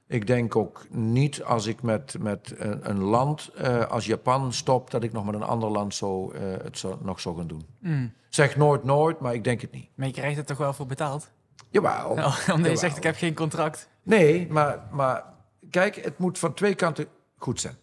[0.08, 4.92] Ik denk ook niet als ik met, met een, een land eh, als Japan stop,
[4.92, 7.66] dat ik nog met een ander land zo, eh, het zo, nog zou gaan doen.
[7.80, 8.12] Mm.
[8.30, 9.90] Zeg nooit nooit, maar ik denk het niet.
[9.96, 11.32] Maar je krijgt er toch wel voor betaald?
[11.74, 12.10] Jawel.
[12.10, 12.78] Omdat je Jawel.
[12.78, 13.90] zegt, ik heb geen contract.
[14.04, 15.24] Nee, maar, maar
[15.70, 17.08] kijk, het moet van twee kanten
[17.38, 17.76] goed zijn.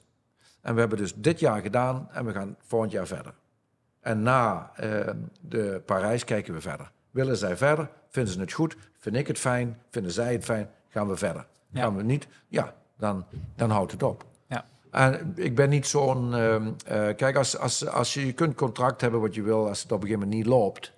[0.61, 3.35] En we hebben dus dit jaar gedaan en we gaan volgend jaar verder.
[4.01, 5.11] En na eh,
[5.41, 6.91] de Parijs kijken we verder.
[7.11, 7.91] Willen zij verder?
[8.09, 8.77] Vinden ze het goed?
[8.99, 9.79] Vind ik het fijn?
[9.91, 10.71] Vinden zij het fijn?
[10.89, 11.47] Gaan we verder.
[11.71, 11.81] Ja.
[11.81, 12.27] Gaan we niet?
[12.49, 13.27] Ja, dan,
[13.57, 14.25] dan houdt het op.
[14.47, 14.65] Ja.
[14.91, 16.35] En ik ben niet zo'n...
[16.35, 19.69] ehm, eh, kijk, als, als, als je, je kunt contract hebben wat je wil...
[19.69, 20.93] als het op een gegeven moment niet loopt...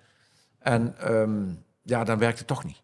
[0.59, 1.43] en ehm,
[1.81, 2.81] ja, dan werkt het toch niet.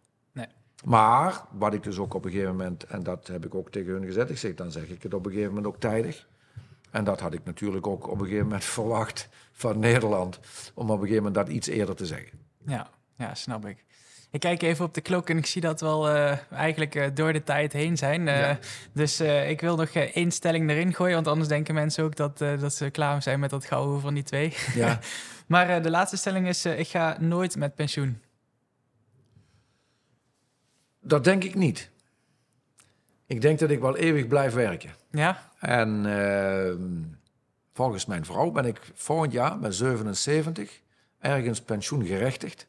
[0.86, 2.84] Maar, wat ik dus ook op een gegeven moment...
[2.84, 4.30] en dat heb ik ook tegen hun gezegd...
[4.30, 6.28] ik zeg, dan zeg ik het op een gegeven moment ook tijdig...
[6.92, 10.40] En dat had ik natuurlijk ook op een gegeven moment verwacht van Nederland.
[10.74, 12.40] Om op een gegeven moment dat iets eerder te zeggen.
[12.66, 13.86] Ja, ja, snap ik.
[14.32, 17.08] Ik kijk even op de klok en ik zie dat we al eh, eigenlijk eh,
[17.14, 18.28] door de tijd heen zijn.
[18.28, 18.60] Eh, Ja.
[18.94, 22.74] Dus ik wil nog één stelling erin gooien, want anders denken mensen ook dat, dat
[22.74, 24.54] ze klaar zijn met dat gouden van die twee.
[24.76, 25.00] Ja.
[25.48, 28.22] Maar de laatste stelling is, ik ga nooit met pensioen.
[31.10, 31.90] Dat denk ik niet.
[33.26, 34.90] Ik denk dat ik wel eeuwig blijf werken.
[35.12, 35.52] Ja?
[35.60, 37.04] En ehm,
[37.74, 40.82] volgens mijn vrouw ben ik volgend jaar, ben 77,
[41.20, 42.68] ergens pensioengerechtigd.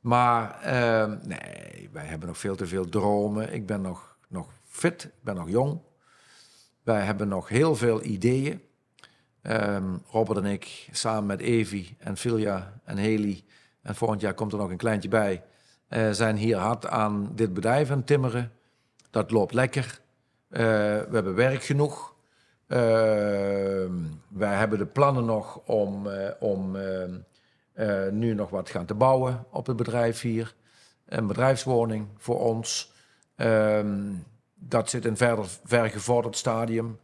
[0.00, 3.52] Maar ehm, nee, wij hebben nog veel te veel dromen.
[3.52, 5.80] Ik ben nog, nog fit, ik ben nog jong.
[6.82, 8.62] Wij hebben nog heel veel ideeën.
[9.42, 13.44] Ehm, Robert en ik, samen met Evi en Filia en Haley...
[13.82, 15.42] en volgend jaar komt er nog een kleintje bij...
[15.88, 18.52] eh, zijn hier hard aan dit bedrijf aan timmeren.
[19.10, 20.00] Dat loopt lekker.
[20.48, 22.14] Eh, we hebben werk genoeg.
[22.66, 23.92] Ehm,
[24.28, 26.76] wij hebben de plannen nog om, eh, om
[27.72, 30.54] eh, nu nog wat gaan te bouwen op het bedrijf hier.
[31.06, 32.92] Een bedrijfswoning voor ons.
[33.36, 34.12] Ehm,
[34.54, 36.98] dat zit in verder vergevorderd stadium.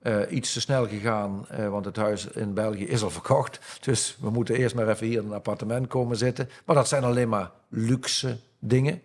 [0.00, 3.80] Eh, iets te snel gegaan, eh, want het huis in België is al verkocht.
[3.80, 6.48] Dus we moeten eerst maar even hier in een appartement komen zitten.
[6.64, 9.02] Maar dat zijn alleen maar luxe dingen.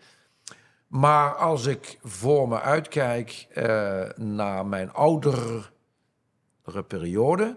[0.88, 5.64] Maar als ik voor me uitkijk eh, naar mijn oudere
[6.88, 7.56] periode,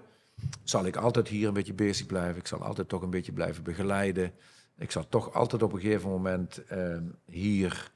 [0.63, 2.37] zal ik altijd hier een beetje bezig blijven.
[2.37, 4.33] Ik zal altijd toch een beetje blijven begeleiden.
[4.79, 6.63] Ik zal toch altijd op een gegeven moment
[7.25, 7.91] hier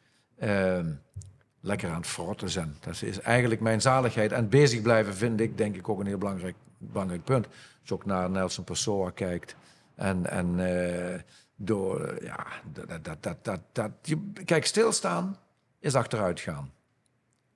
[1.63, 2.77] lekker aan het frotten zijn.
[2.81, 4.33] Dat is eigenlijk mijn zaligheid.
[4.33, 7.47] En bezig blijven vind ik, denk ik, ook een heel belangrijk, belangrijk punt.
[7.47, 9.57] Als je ook naar Nelson Pessoa kijkt.
[9.95, 11.21] En, en eh,
[11.57, 15.37] door, eh, ja, dat, dat, dat, dat, dat, je, kijk, stilstaan
[15.79, 16.73] is achteruit gaan.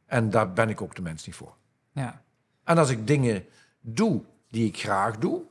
[0.07, 1.55] En daar ben ik ook de mens niet voor.
[1.93, 2.23] Ja.
[2.65, 3.45] En als ik dingen
[3.81, 5.43] doe die ik graag doe,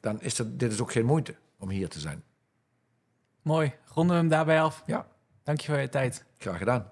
[0.00, 2.22] dan is het, dit is ook geen moeite om hier te zijn.
[3.42, 3.72] Mooi.
[3.84, 4.82] Ronden we hem daarbij af.
[4.86, 5.06] Ja,
[5.42, 6.24] Dank je voor je tijd.
[6.38, 6.90] graag gedaan.